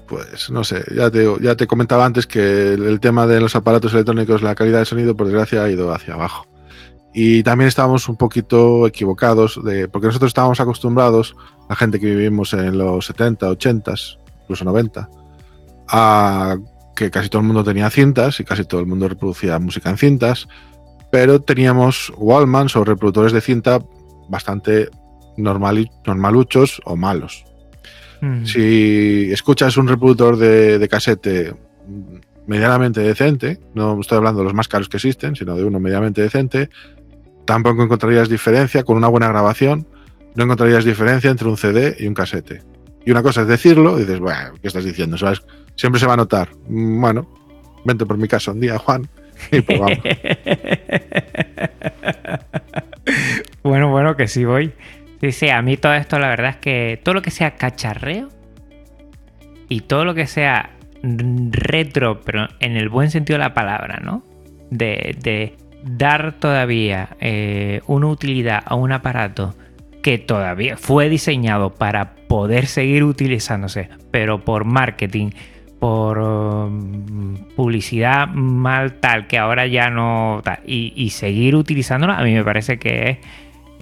[0.07, 3.93] Pues no sé, ya te, ya te comentaba antes que el, tema de los aparatos
[3.93, 6.47] electrónicos, la calidad de sonido, por desgracia, ha ido hacia abajo.
[7.13, 11.35] Y también estábamos un poquito equivocados, de, porque nosotros estábamos acostumbrados,
[11.69, 13.95] la gente que vivimos en los 70, 80,
[14.43, 15.09] incluso 90,
[15.89, 16.57] a
[16.95, 19.99] que casi todo el mundo tenía cintas y casi todo el mundo reproducía música en
[19.99, 20.49] cintas,
[21.11, 23.81] pero teníamos Wallmans o reproductores de cinta
[24.29, 24.91] bastante
[25.37, 27.45] normaluchos o malos.
[28.21, 28.45] Mm.
[28.45, 31.55] Si escuchas un reproductor de, de casete
[32.47, 36.23] medianamente decente, no estoy hablando de los más caros que existen, sino de uno medianamente
[36.23, 36.71] decente,
[37.49, 39.87] tampoco encontrarías diferencia con una buena grabación,
[40.35, 42.61] no encontrarías diferencia entre un CD y un casete.
[43.07, 45.17] Y una cosa es decirlo, y dices, bueno, ¿qué estás diciendo?
[45.75, 46.51] Siempre se va a notar.
[46.69, 47.27] Mm, bueno,
[47.87, 49.09] vente por mi casa un día, Juan,
[49.51, 49.99] y probamos.
[53.63, 54.75] bueno, bueno, que sí voy.
[55.23, 58.29] Dice, a mí todo esto, la verdad es que todo lo que sea cacharreo
[59.71, 64.23] y todo lo que sea retro, pero en el buen sentido de la palabra, ¿no?
[64.71, 69.55] De, dar todavía eh, una utilidad a un aparato
[70.03, 75.31] que todavía fue diseñado para poder seguir utilizándose, pero por marketing,
[75.79, 82.45] por um, publicidad mal tal, que ahora ya no y, seguir utilizándolo, a mí me
[82.45, 83.19] parece que es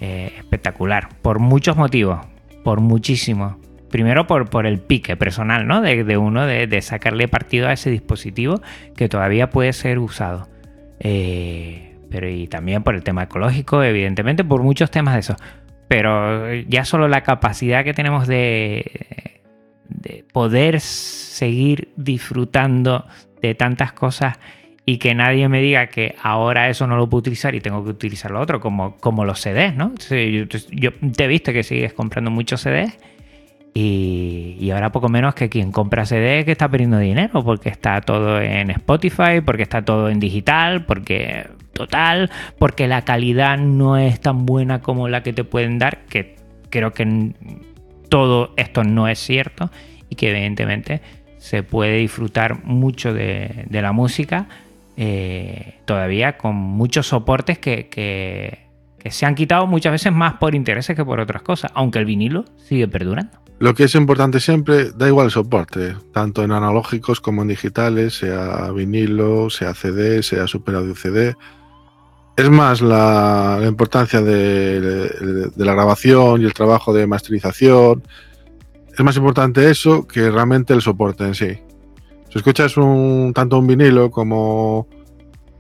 [0.01, 2.21] eh, espectacular, por muchos motivos,
[2.65, 3.57] por muchísimos.
[3.91, 5.81] Primero por, por el pique personal, ¿no?
[5.81, 8.61] De, uno, de, sacarle partido a ese dispositivo
[8.97, 10.49] que todavía puede ser usado.
[10.99, 15.37] Eh, pero y también por el tema ecológico, evidentemente, por muchos temas de eso.
[15.89, 19.41] Pero ya solo la capacidad que tenemos de,
[19.89, 23.07] de poder seguir disfrutando
[23.41, 24.39] de tantas cosas
[24.89, 27.91] y que nadie me diga que ahora eso no lo puedo utilizar y tengo que
[27.91, 29.93] utilizar lo otro, como, como los CDs, ¿no?
[30.09, 32.97] Yo, te he visto que sigues comprando muchos CDs
[33.79, 38.41] y, ahora poco menos que quien compra CDs que está perdiendo dinero porque está todo
[38.41, 44.47] en Spotify, porque está todo en digital, porque total, porque la calidad no es tan
[44.47, 46.37] buena como la que te pueden dar, que
[46.71, 47.35] creo que
[48.09, 49.71] todo esto no es cierto
[50.09, 51.03] y que evidentemente
[51.37, 54.49] se puede disfrutar mucho de, la música
[54.97, 58.65] eh, todavía con muchos soportes que,
[59.11, 62.47] se han quitado muchas veces más por intereses que por otras cosas, aunque el vinilo
[62.57, 63.46] sigue perdurando.
[63.59, 68.19] Lo que es importante siempre, da igual el soporte, tanto en analógicos como en digitales,
[68.19, 71.35] sea vinilo, sea CD, sea Super Audio CD.
[72.37, 78.03] Es más la, importancia de, la grabación y el trabajo de masterización.
[78.95, 81.59] Es más importante eso que realmente el soporte en sí.
[82.29, 84.87] Si escuchas un, tanto un vinilo como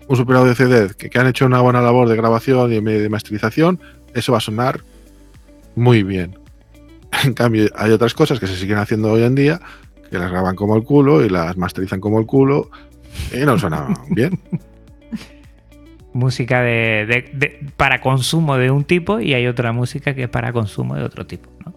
[0.07, 3.80] un Super Audio CD que, han hecho una buena labor de grabación y de masterización,
[4.12, 4.82] eso va a sonar
[5.74, 6.45] muy bien.
[7.24, 9.60] En cambio, hay otras cosas que se siguen haciendo hoy en día
[10.10, 12.70] que las graban como el culo y las masterizan como el culo
[13.32, 14.38] y no suenan bien
[16.16, 20.96] música de, para consumo de un tipo y hay otra música que es para consumo
[20.96, 21.50] de otro tipo.
[21.64, 21.74] ¿no?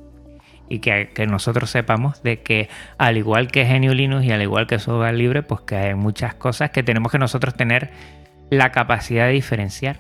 [0.69, 4.79] Y que, nosotros sepamos de que al igual que Genio Linux y al igual que
[4.79, 7.91] software libre, pues que hay muchas cosas que tenemos que nosotros tener
[8.49, 9.99] la capacidad de diferenciar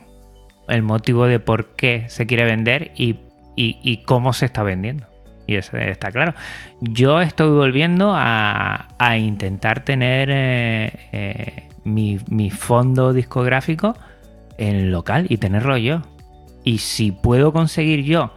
[0.67, 3.17] el motivo de por qué se quiere vender y,
[4.05, 5.07] cómo se está vendiendo.
[5.49, 6.35] Y eso está claro.
[6.79, 8.85] Yo estoy volviendo a,
[9.17, 13.97] intentar tener eh, eh, mi, mi, fondo discográfico
[14.59, 16.03] en local y tenerlo yo.
[16.63, 18.31] Y si puedo conseguir yo,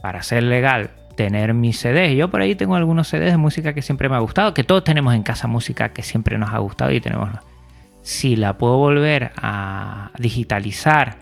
[0.00, 3.82] para ser legal, tener mis CDs, yo por ahí tengo algunos CDs de música que
[3.82, 6.92] siempre me ha gustado, que todos tenemos en casa música que siempre nos ha gustado
[6.92, 7.28] y tenemos...
[8.00, 11.18] Si la puedo volver a digitalizar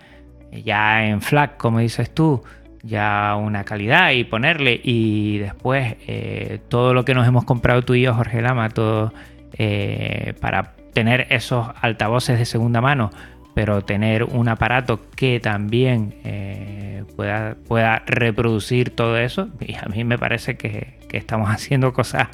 [0.63, 2.43] ya en FLAC, como dices tú,
[2.83, 4.79] ya una calidad y ponerle.
[4.83, 9.13] Y después eh, todo lo que nos hemos comprado tú y yo, Jorge Lama, todo
[9.57, 13.11] eh, para tener esos altavoces de segunda mano,
[13.53, 20.03] pero tener un aparato que también eh, pueda, pueda reproducir todo eso, y a mí
[20.03, 22.27] me parece que, estamos haciendo cosas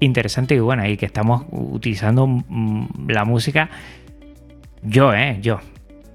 [0.00, 3.68] interesantes y buenas y que estamos utilizando mm, la música,
[4.82, 5.60] yo, eh, yo,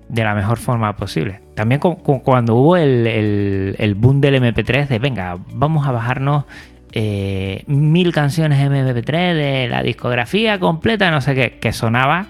[0.10, 1.40] de la mejor forma posible.
[1.56, 6.46] También cuando hubo el, boom del MP3 de, venga, vamos a bajarnos
[6.92, 12.28] eh, mil canciones MP3 de la discografía completa, no sé qué, que sonaba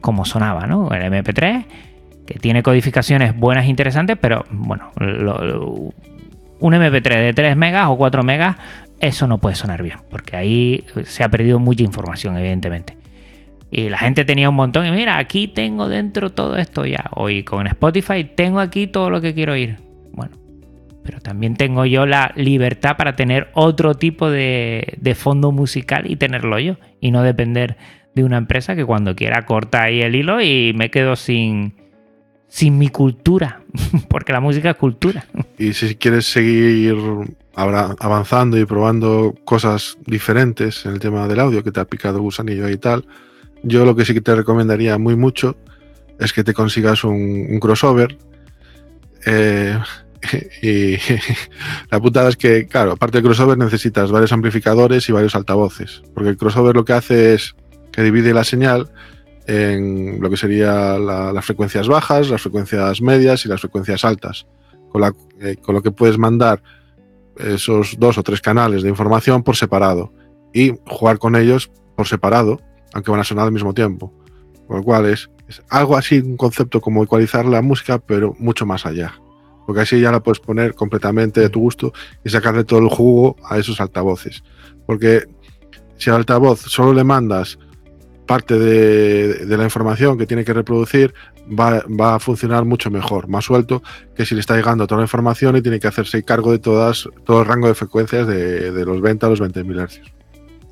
[0.00, 0.90] como sonaba, ¿no?
[0.92, 1.64] El MP3,
[2.26, 8.22] que tiene codificaciones buenas e interesantes, pero bueno, un MP3 de 3 megas o 4
[8.22, 8.56] megas,
[9.00, 12.97] eso no puede sonar bien, porque ahí se ha perdido mucha información, evidentemente.
[13.70, 17.10] Y la gente tenía un montón, y mira, aquí tengo dentro todo esto ya.
[17.14, 19.76] Hoy con Spotify tengo aquí todo lo que quiero oír.
[20.12, 20.36] Bueno,
[21.04, 26.16] pero también tengo yo la libertad para tener otro tipo de, de fondo musical y
[26.16, 27.76] tenerlo yo, y no depender
[28.14, 31.74] de una empresa que cuando quiera corta ahí el hilo y me quedo sin,
[32.48, 33.60] sin mi cultura,
[34.08, 35.26] porque la música es cultura.
[35.58, 36.96] Y si quieres seguir
[37.54, 42.68] avanzando y probando cosas diferentes en el tema del audio, que te ha picado gusanillo
[42.68, 43.04] y tal,
[43.62, 45.56] yo lo que sí que te recomendaría muy mucho
[46.18, 48.18] es que te consigas un, crossover.
[49.26, 49.78] Eh,
[50.62, 50.96] y
[51.90, 56.02] la putada es que, claro, aparte del crossover necesitas varios amplificadores y varios altavoces.
[56.14, 57.54] Porque el crossover lo que hace es
[57.92, 58.90] que divide la señal
[59.46, 64.46] en lo que serían las frecuencias bajas, las frecuencias medias y las frecuencias altas.
[65.40, 66.62] Eh, con lo que puedes mandar
[67.36, 70.12] esos dos o tres canales de información por separado
[70.52, 72.60] y jugar con ellos por separado,
[72.92, 74.12] aunque van a sonar al mismo tiempo.
[74.66, 75.30] Con lo cual es,
[75.68, 79.14] algo así, un concepto como ecualizar la música, pero mucho más allá.
[79.66, 81.92] Porque así ya la puedes poner completamente de tu gusto
[82.24, 84.42] y sacarle todo el jugo a esos altavoces.
[84.86, 85.24] Porque
[85.96, 87.58] si al altavoz solo le mandas
[88.26, 91.14] parte de, de la información que tiene que reproducir,
[91.48, 93.82] va, a funcionar mucho mejor, más suelto
[94.14, 97.08] que si le está llegando toda la información y tiene que hacerse cargo de todas,
[97.24, 100.00] todo el rango de frecuencias de, los 20 a los 20.000 Hz.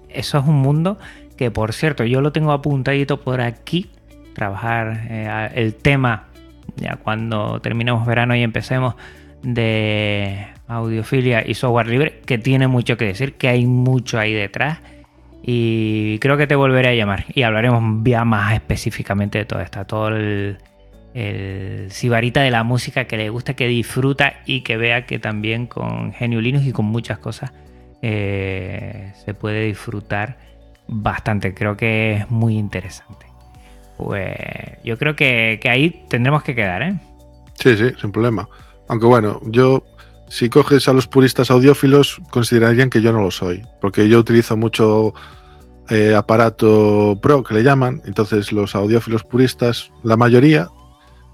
[0.08, 0.98] Eso es un mundo
[1.36, 3.90] que, por cierto, yo lo tengo apuntadito por aquí,
[4.34, 6.28] trabajar eh, el tema,
[6.76, 8.94] ya cuando terminemos verano y empecemos
[9.42, 14.78] de audiofilia y software libre, que tiene mucho que decir, que hay mucho ahí detrás.
[15.42, 19.84] Y creo que te volveré a llamar y hablaremos ya más específicamente de todo esto,
[19.84, 20.58] todo el,
[21.14, 25.66] el sibarita de la música que le gusta, que disfruta y que vea que también
[25.66, 27.52] con Genio Linux y con muchas cosas
[28.02, 30.36] eh, se puede disfrutar
[30.88, 31.54] bastante.
[31.54, 33.26] Creo que es muy interesante.
[33.96, 34.36] Pues
[34.84, 36.98] yo creo que, ahí tendremos que quedar, ¿eh?
[37.54, 38.48] Sí, sí, sin problema.
[38.88, 39.84] Aunque bueno, yo,
[40.28, 44.56] si coges a los puristas audiófilos, considerarían que yo no lo soy, porque yo utilizo
[44.56, 45.14] mucho
[45.88, 50.68] eh, aparato pro, que le llaman, entonces los audiófilos puristas, la mayoría,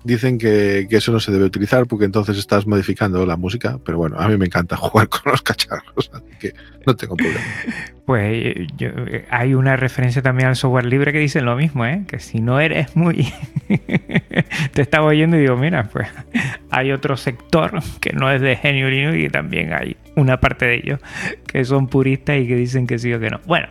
[0.05, 4.19] dicen que, eso no se debe utilizar porque entonces estás modificando la música, pero bueno,
[4.19, 6.55] a mí me encanta jugar con los cacharros, así que
[6.87, 7.41] no tengo problema.
[8.05, 8.57] Pues
[9.31, 12.03] hay una referencia también al software libre que dicen lo mismo, ¿eh?
[12.09, 13.33] que si no eres muy...
[14.73, 16.09] Te estaba oyendo y digo, mira, pues
[16.71, 20.75] hay otro sector que no es de genio Linux y también hay una parte de
[20.75, 21.01] ellos
[21.47, 23.41] que son puristas y que dicen que sí o que no.
[23.47, 23.69] Bueno,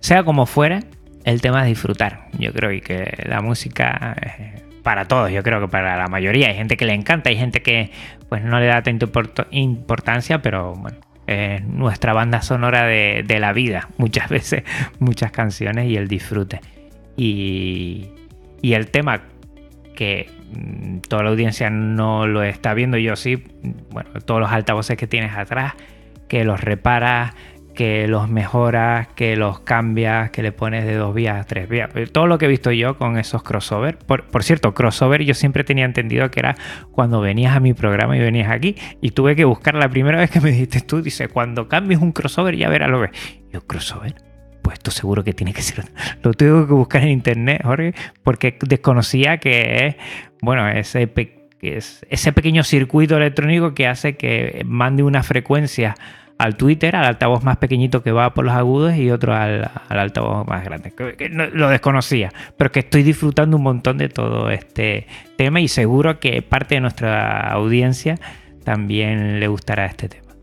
[0.00, 0.80] sea como fuera,
[1.24, 4.14] el tema es disfrutar, yo creo, y que la música...
[4.20, 6.46] Eh, para todos, yo creo que para la mayoría.
[6.46, 7.90] Hay gente que le encanta, hay gente que
[8.28, 9.08] pues no le da tanta
[9.50, 14.62] importancia, pero bueno, es nuestra banda sonora de, la vida, muchas veces,
[15.00, 16.60] muchas canciones y el disfrute.
[17.16, 18.10] Y,
[18.62, 19.22] y el tema
[19.96, 23.42] que mm, toda la audiencia no lo está viendo, yo sí,
[23.90, 25.74] bueno, todos los altavoces que tienes atrás,
[26.28, 27.34] que los reparas,
[27.76, 31.90] que los mejoras, que los cambias, que le pones de dos vías a tres vías.
[32.10, 33.98] Todo lo que he visto yo con esos crossover.
[33.98, 36.56] Por, cierto, crossover yo siempre tenía entendido que era
[36.90, 38.74] cuando venías a mi programa y venías aquí.
[39.00, 42.10] Y tuve que buscar la primera vez que me dijiste tú, dice, cuando cambies un
[42.10, 43.10] crossover ya verás lo que...
[43.52, 44.16] Yo, crossover.
[44.62, 45.84] Pues esto seguro que tiene que ser.
[46.24, 49.96] Lo tengo que buscar en internet, Jorge, porque desconocía que
[50.42, 51.08] bueno, ese,
[51.60, 55.94] ese pequeño circuito electrónico que hace que mande una frecuencia
[56.38, 60.46] al Twitter, al altavoz más pequeñito que va por los agudos y otro al, altavoz
[60.46, 60.92] más grande.
[61.30, 65.06] lo desconocía, pero que estoy disfrutando un montón de todo este
[65.36, 68.18] tema y seguro que parte de nuestra audiencia
[68.64, 70.34] también le gustará este tema.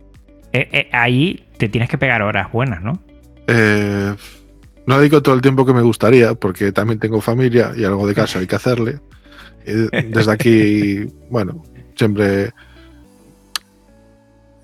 [0.53, 3.01] Eh, eh, ahí te tienes que pegar horas buenas, ¿no?
[3.47, 4.15] Eh,
[4.85, 8.13] no digo todo el tiempo que me gustaría, porque también tengo familia y algo de
[8.13, 8.99] casa hay que hacerle.
[9.65, 11.63] Desde aquí, bueno,
[11.95, 12.51] siempre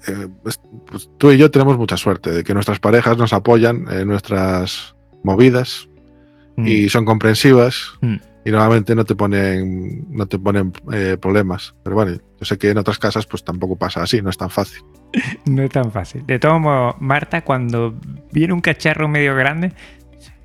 [0.09, 3.85] eh, pues, pues, tú y yo tenemos mucha suerte de que nuestras parejas nos apoyan
[3.91, 5.87] en nuestras movidas
[6.57, 6.89] y mm.
[6.89, 8.15] son comprensivas mm.
[8.45, 11.75] y normalmente no te ponen no te ponen eh, problemas.
[11.83, 14.49] Pero bueno, yo sé que en otras casas pues tampoco pasa así, no es tan
[14.49, 14.83] fácil.
[15.45, 16.25] no es tan fácil.
[16.25, 17.95] De todo modo, Marta, cuando
[18.31, 19.73] viene un cacharro medio grande,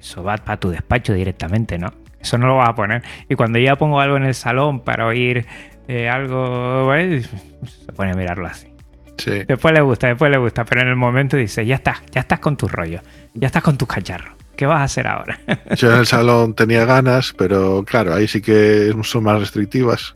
[0.00, 1.92] eso va para tu despacho directamente, ¿no?
[2.20, 3.02] Eso no lo vas a poner.
[3.28, 5.46] Y cuando ya pongo algo en el salón para oír
[5.88, 8.73] eh, algo, se pone a mirarlo así.
[9.16, 12.40] Después le gusta, después le gusta, pero en el momento dice, ya estás, ya estás
[12.40, 13.00] con tu rollo,
[13.34, 14.36] ya estás con tu cacharro.
[14.56, 15.40] ¿Qué vas a hacer ahora?
[15.76, 20.14] Yo en el salón tenía ganas, pero claro, ahí sí que son más restrictivas.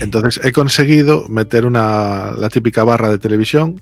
[0.00, 3.80] Entonces he conseguido meter una, la típica barra de televisión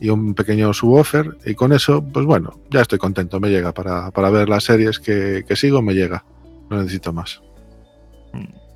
[0.00, 4.10] y un pequeño subwoofer y con eso, pues bueno, ya estoy contento, me llega para,
[4.30, 6.24] ver las series que, que sigo, me llega,
[6.68, 7.40] no necesito más.
[8.34, 8.67] Mm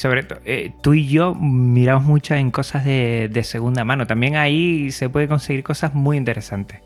[0.00, 4.06] sobre todo, eh, tú y yo miramos mucho en cosas de, segunda mano.
[4.06, 6.80] También ahí se puede conseguir cosas muy interesantes.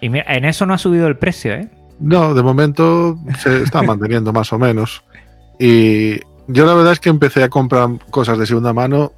[0.00, 1.68] Y mira, en eso no ha subido el precio, ¿eh?
[1.98, 5.02] No, de momento se está manteniendo más o menos.
[5.58, 9.12] Y yo la verdad es que empecé a comprar cosas de segunda mano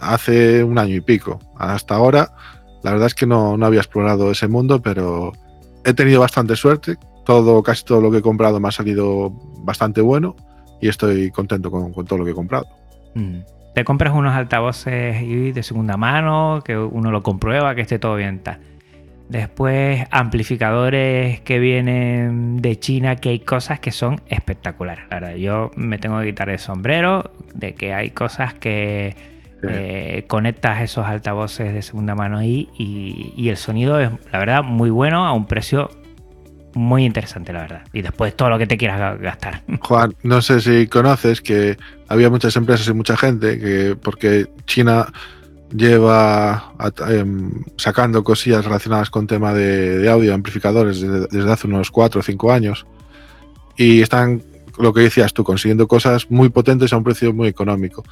[0.00, 1.38] hace un año y pico.
[1.58, 2.32] Hasta ahora,
[2.82, 5.32] la verdad es que no, no había explorado ese mundo, pero
[5.84, 6.96] he tenido bastante suerte.
[7.26, 10.34] Todo, casi todo lo que he comprado me ha salido bastante bueno
[10.80, 12.66] y estoy contento con, con todo lo que he comprado.
[13.16, 13.40] Mm.
[13.74, 18.16] Te compras unos altavoces y de segunda mano, que uno lo comprueba, que esté todo
[18.16, 18.58] bien tal.
[19.28, 25.04] Después amplificadores que vienen de China, que hay cosas que son espectaculares.
[25.10, 29.16] La verdad, yo me tengo que quitar el sombrero de que hay cosas que
[29.68, 34.62] eh, conectas esos altavoces de segunda mano ahí y, y el sonido es, la verdad,
[34.62, 35.90] muy bueno a un precio
[36.76, 37.82] muy interesante, la verdad.
[37.92, 39.62] Y después todo lo que te quieras ga- gastar.
[39.80, 45.06] Juan, no sé si conoces que había muchas empresas y mucha gente que, porque China
[45.74, 46.72] lleva
[47.08, 52.20] em, sacando cosillas relacionadas con tema de, de audio, amplificadores, desde, desde hace unos 4
[52.20, 52.86] o 5 años,
[53.76, 54.42] y están,
[54.78, 58.04] lo que decías tú, consiguiendo cosas muy potentes a un precio muy económico.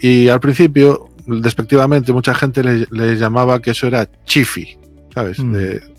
[0.00, 4.76] Y al principio, despectivamente, mucha gente le, le llamaba que eso era chifi,
[5.14, 5.38] ¿sabes?
[5.38, 5.52] Mm.
[5.52, 5.91] De,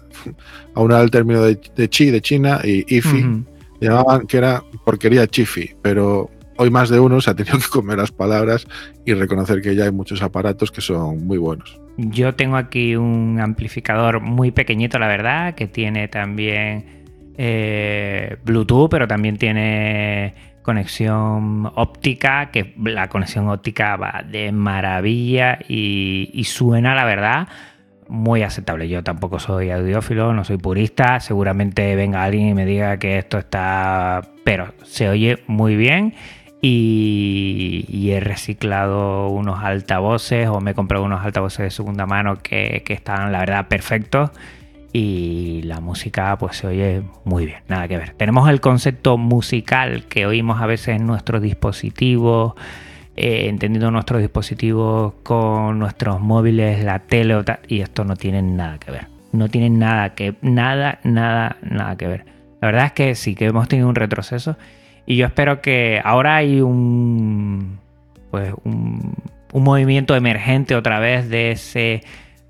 [0.75, 3.43] aunar el término de, de chi, de China, y ifi,
[3.79, 7.97] llamaban que era porquería chifi, pero hoy más de uno se ha tenido que comer
[7.97, 8.65] las palabras
[9.05, 11.79] y reconocer que ya hay muchos aparatos que son muy buenos.
[11.97, 17.03] Yo tengo aquí un amplificador muy pequeñito, la verdad, que tiene también
[17.37, 26.31] eh, Bluetooth, pero también tiene conexión óptica, que la conexión óptica va de maravilla y,
[26.33, 27.47] y suena, la verdad,
[28.13, 28.87] muy aceptable.
[28.87, 31.19] Yo tampoco soy audiófilo, no soy purista.
[31.19, 34.21] Seguramente venga alguien y me diga que esto está.
[34.43, 36.13] Pero se oye muy bien.
[36.61, 42.83] Y, he reciclado unos altavoces o me he comprado unos altavoces de segunda mano que,
[42.85, 44.29] que están, la verdad, perfectos.
[44.93, 48.13] Y la música, pues se oye muy bien, nada que ver.
[48.13, 52.53] Tenemos el concepto musical que oímos a veces en nuestros dispositivos
[53.15, 58.91] eh, entendiendo nuestros dispositivos con nuestros móviles, la tele y esto no tiene nada que
[58.91, 59.07] ver.
[59.31, 62.25] No tiene nada que, nada, nada, nada que ver.
[62.61, 64.57] La verdad es que sí que hemos tenido un retroceso
[65.05, 67.79] y yo espero que ahora hay un,
[68.31, 69.15] pues un,
[69.51, 72.01] un movimiento emergente otra vez de ese,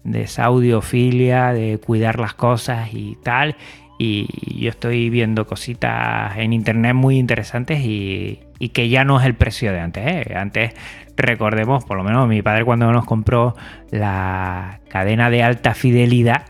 [0.03, 3.55] de esa audiofilia, de cuidar las cosas y tal.
[3.97, 8.39] Y yo estoy viendo cositas en internet muy interesantes y,
[8.73, 10.03] que ya no es el precio de antes.
[10.05, 10.35] ¿eh?
[10.35, 10.73] Antes,
[11.17, 13.55] recordemos, por lo menos mi padre cuando nos compró
[13.91, 16.45] la cadena de alta fidelidad,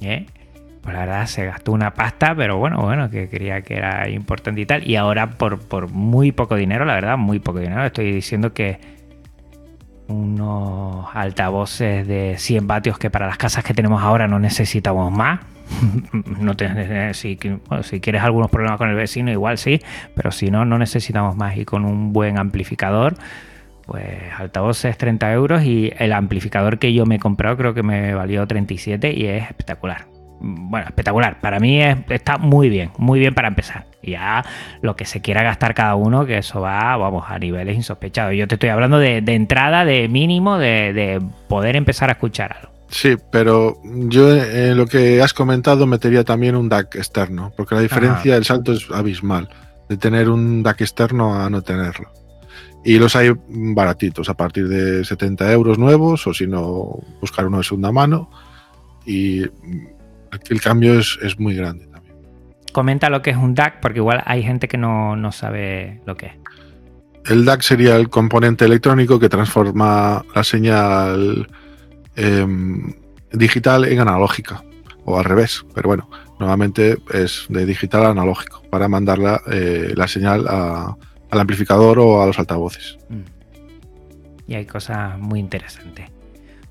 [0.00, 0.26] ¿eh?
[0.82, 4.60] pues la verdad se gastó una pasta, pero bueno, bueno, que quería que era importante
[4.60, 4.88] y tal.
[4.88, 8.98] Y ahora por, por muy poco dinero, la verdad, muy poco dinero, estoy diciendo que
[10.08, 15.40] unos altavoces de 100 vatios que para las casas que tenemos ahora no necesitamos más.
[16.40, 17.38] no te- si,
[17.68, 19.80] bueno, si quieres algunos problemas con el vecino, igual sí,
[20.14, 21.56] pero si no, no necesitamos más.
[21.56, 23.14] Y con un buen amplificador,
[23.86, 24.04] pues
[24.38, 28.46] altavoces 30 euros y el amplificador que yo me he comprado creo que me valió
[28.46, 30.06] 37 y es espectacular.
[30.40, 31.40] Bueno, espectacular.
[31.40, 33.86] Para mí es- está muy bien, muy bien para empezar.
[34.02, 34.44] Ya
[34.82, 38.34] lo que se quiera gastar cada uno, que eso va, vamos, a niveles insospechados.
[38.36, 42.77] Yo te estoy hablando de, entrada, de mínimo, de poder empezar a escuchar algo.
[42.90, 47.82] Sí, pero yo en lo que has comentado metería también un DAC externo, porque la
[47.82, 49.48] diferencia, el salto es abismal,
[49.88, 52.10] de tener un DAC externo a no tenerlo.
[52.84, 57.58] Y los hay baratitos, a partir de 70 euros nuevos, o si no, buscar uno
[57.58, 58.30] de segunda mano.
[59.04, 62.16] Y el cambio es, es muy grande también.
[62.72, 66.16] Comenta lo que es un DAC, porque igual hay gente que no, no sabe lo
[66.16, 66.32] que es.
[67.26, 71.48] El DAC sería el componente electrónico que transforma la señal
[72.18, 72.92] em,
[73.32, 74.62] digital en analógica,
[75.04, 79.92] o al revés, pero bueno, nuevamente es de digital a analógico, para mandar la, eh,
[79.96, 82.98] la señal al amplificador o a los altavoces.
[83.08, 83.38] Mm.
[84.46, 86.10] Y hay cosas muy interesantes.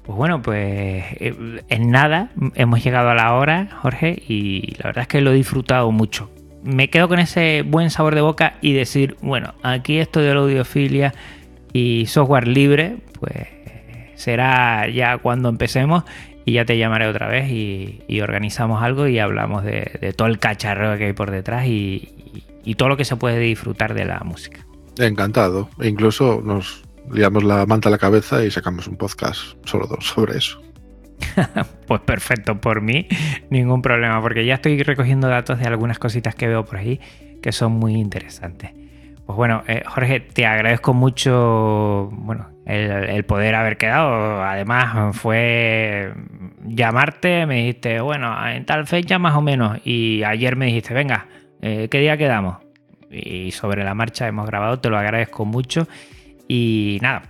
[0.04, 5.02] Pues bueno, pues eh, en nada hemos llegado a la hora, Jorge, y la verdad
[5.02, 6.32] es que lo he disfrutado mucho.
[6.64, 10.40] Me quedo con ese buen sabor de boca y decir, bueno, aquí esto de la
[10.40, 11.14] audiofilia
[11.74, 13.57] y software libre, pues
[14.18, 16.04] será ya cuando empecemos
[16.46, 20.28] y ya te llamaré otra vez y, y organizamos algo y hablamos de, de todo
[20.28, 21.70] el cacharro que hay por detrás y,
[22.34, 24.66] y- y todo lo que se puede disfrutar de la música.
[25.00, 25.70] Encantado.
[25.80, 30.38] E incluso nos liamos la manta a la cabeza y sacamos un podcast solo sobre
[30.38, 30.62] eso.
[31.88, 33.08] Pues perfecto, por mí,
[33.50, 37.00] ningún problema, porque ya estoy recogiendo datos de algunas cositas que veo por ahí
[37.42, 38.72] que son muy interesantes.
[39.28, 44.42] Pues bueno, eh, Jorge, te agradezco mucho bueno, el, poder haber quedado.
[44.42, 46.14] Además, fue
[46.64, 51.28] llamarte, me dijiste, bueno, en tal fecha más o menos, y ayer me dijiste, venga,
[51.62, 52.60] eh, ¿qué día quedamos?
[53.12, 55.90] Y sobre la marcha hemos grabado, te lo agradezco mucho.
[56.48, 57.24] Y nada,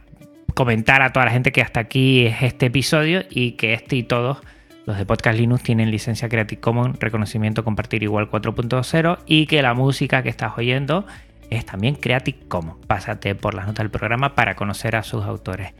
[0.53, 4.03] comentar a toda la gente que hasta aquí es este episodio y que este y
[4.03, 4.37] todos
[4.85, 9.73] los de Podcast Linux tienen licencia Creative Commons, reconocimiento compartir igual 4.0 y que la
[9.73, 11.05] música que estás oyendo
[11.49, 12.85] es también Creative Commons.
[12.85, 15.73] Pásate por las notas del programa para conocer a sus autores.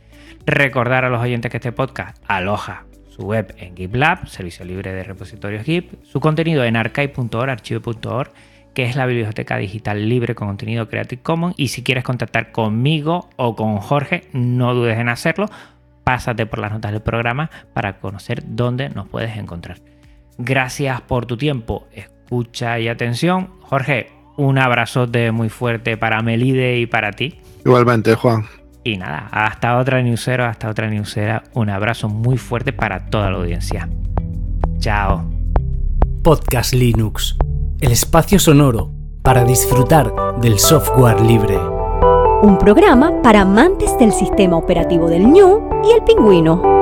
[0.46, 5.02] Recordar a los oyentes que este podcast aloja su web en GitLab, servicio libre de
[5.02, 8.32] repositorios Git, su contenido en archive.org, archive.org,
[8.74, 11.54] que es la biblioteca digital libre con contenido Creative Commons.
[11.58, 15.46] Y si quieres contactar conmigo o con Jorge, no dudes en hacerlo.
[16.04, 19.78] Pásate por las notas del programa para conocer dónde nos puedes encontrar.
[20.38, 23.50] Gracias por tu tiempo, escucha y atención.
[23.62, 27.34] Jorge, un abrazote muy fuerte para Melide y para ti.
[27.66, 28.46] Igualmente, Juan.
[28.84, 31.42] Y nada, hasta otra newsero, hasta otra newsera.
[31.52, 33.88] Un abrazo muy fuerte para toda la audiencia.
[34.78, 35.28] Chao.
[36.22, 37.36] Podcast Linux,
[37.80, 38.92] el espacio sonoro
[39.22, 41.58] para disfrutar del software libre.
[42.42, 46.77] Un programa para amantes del sistema operativo del ñu y el pingüino.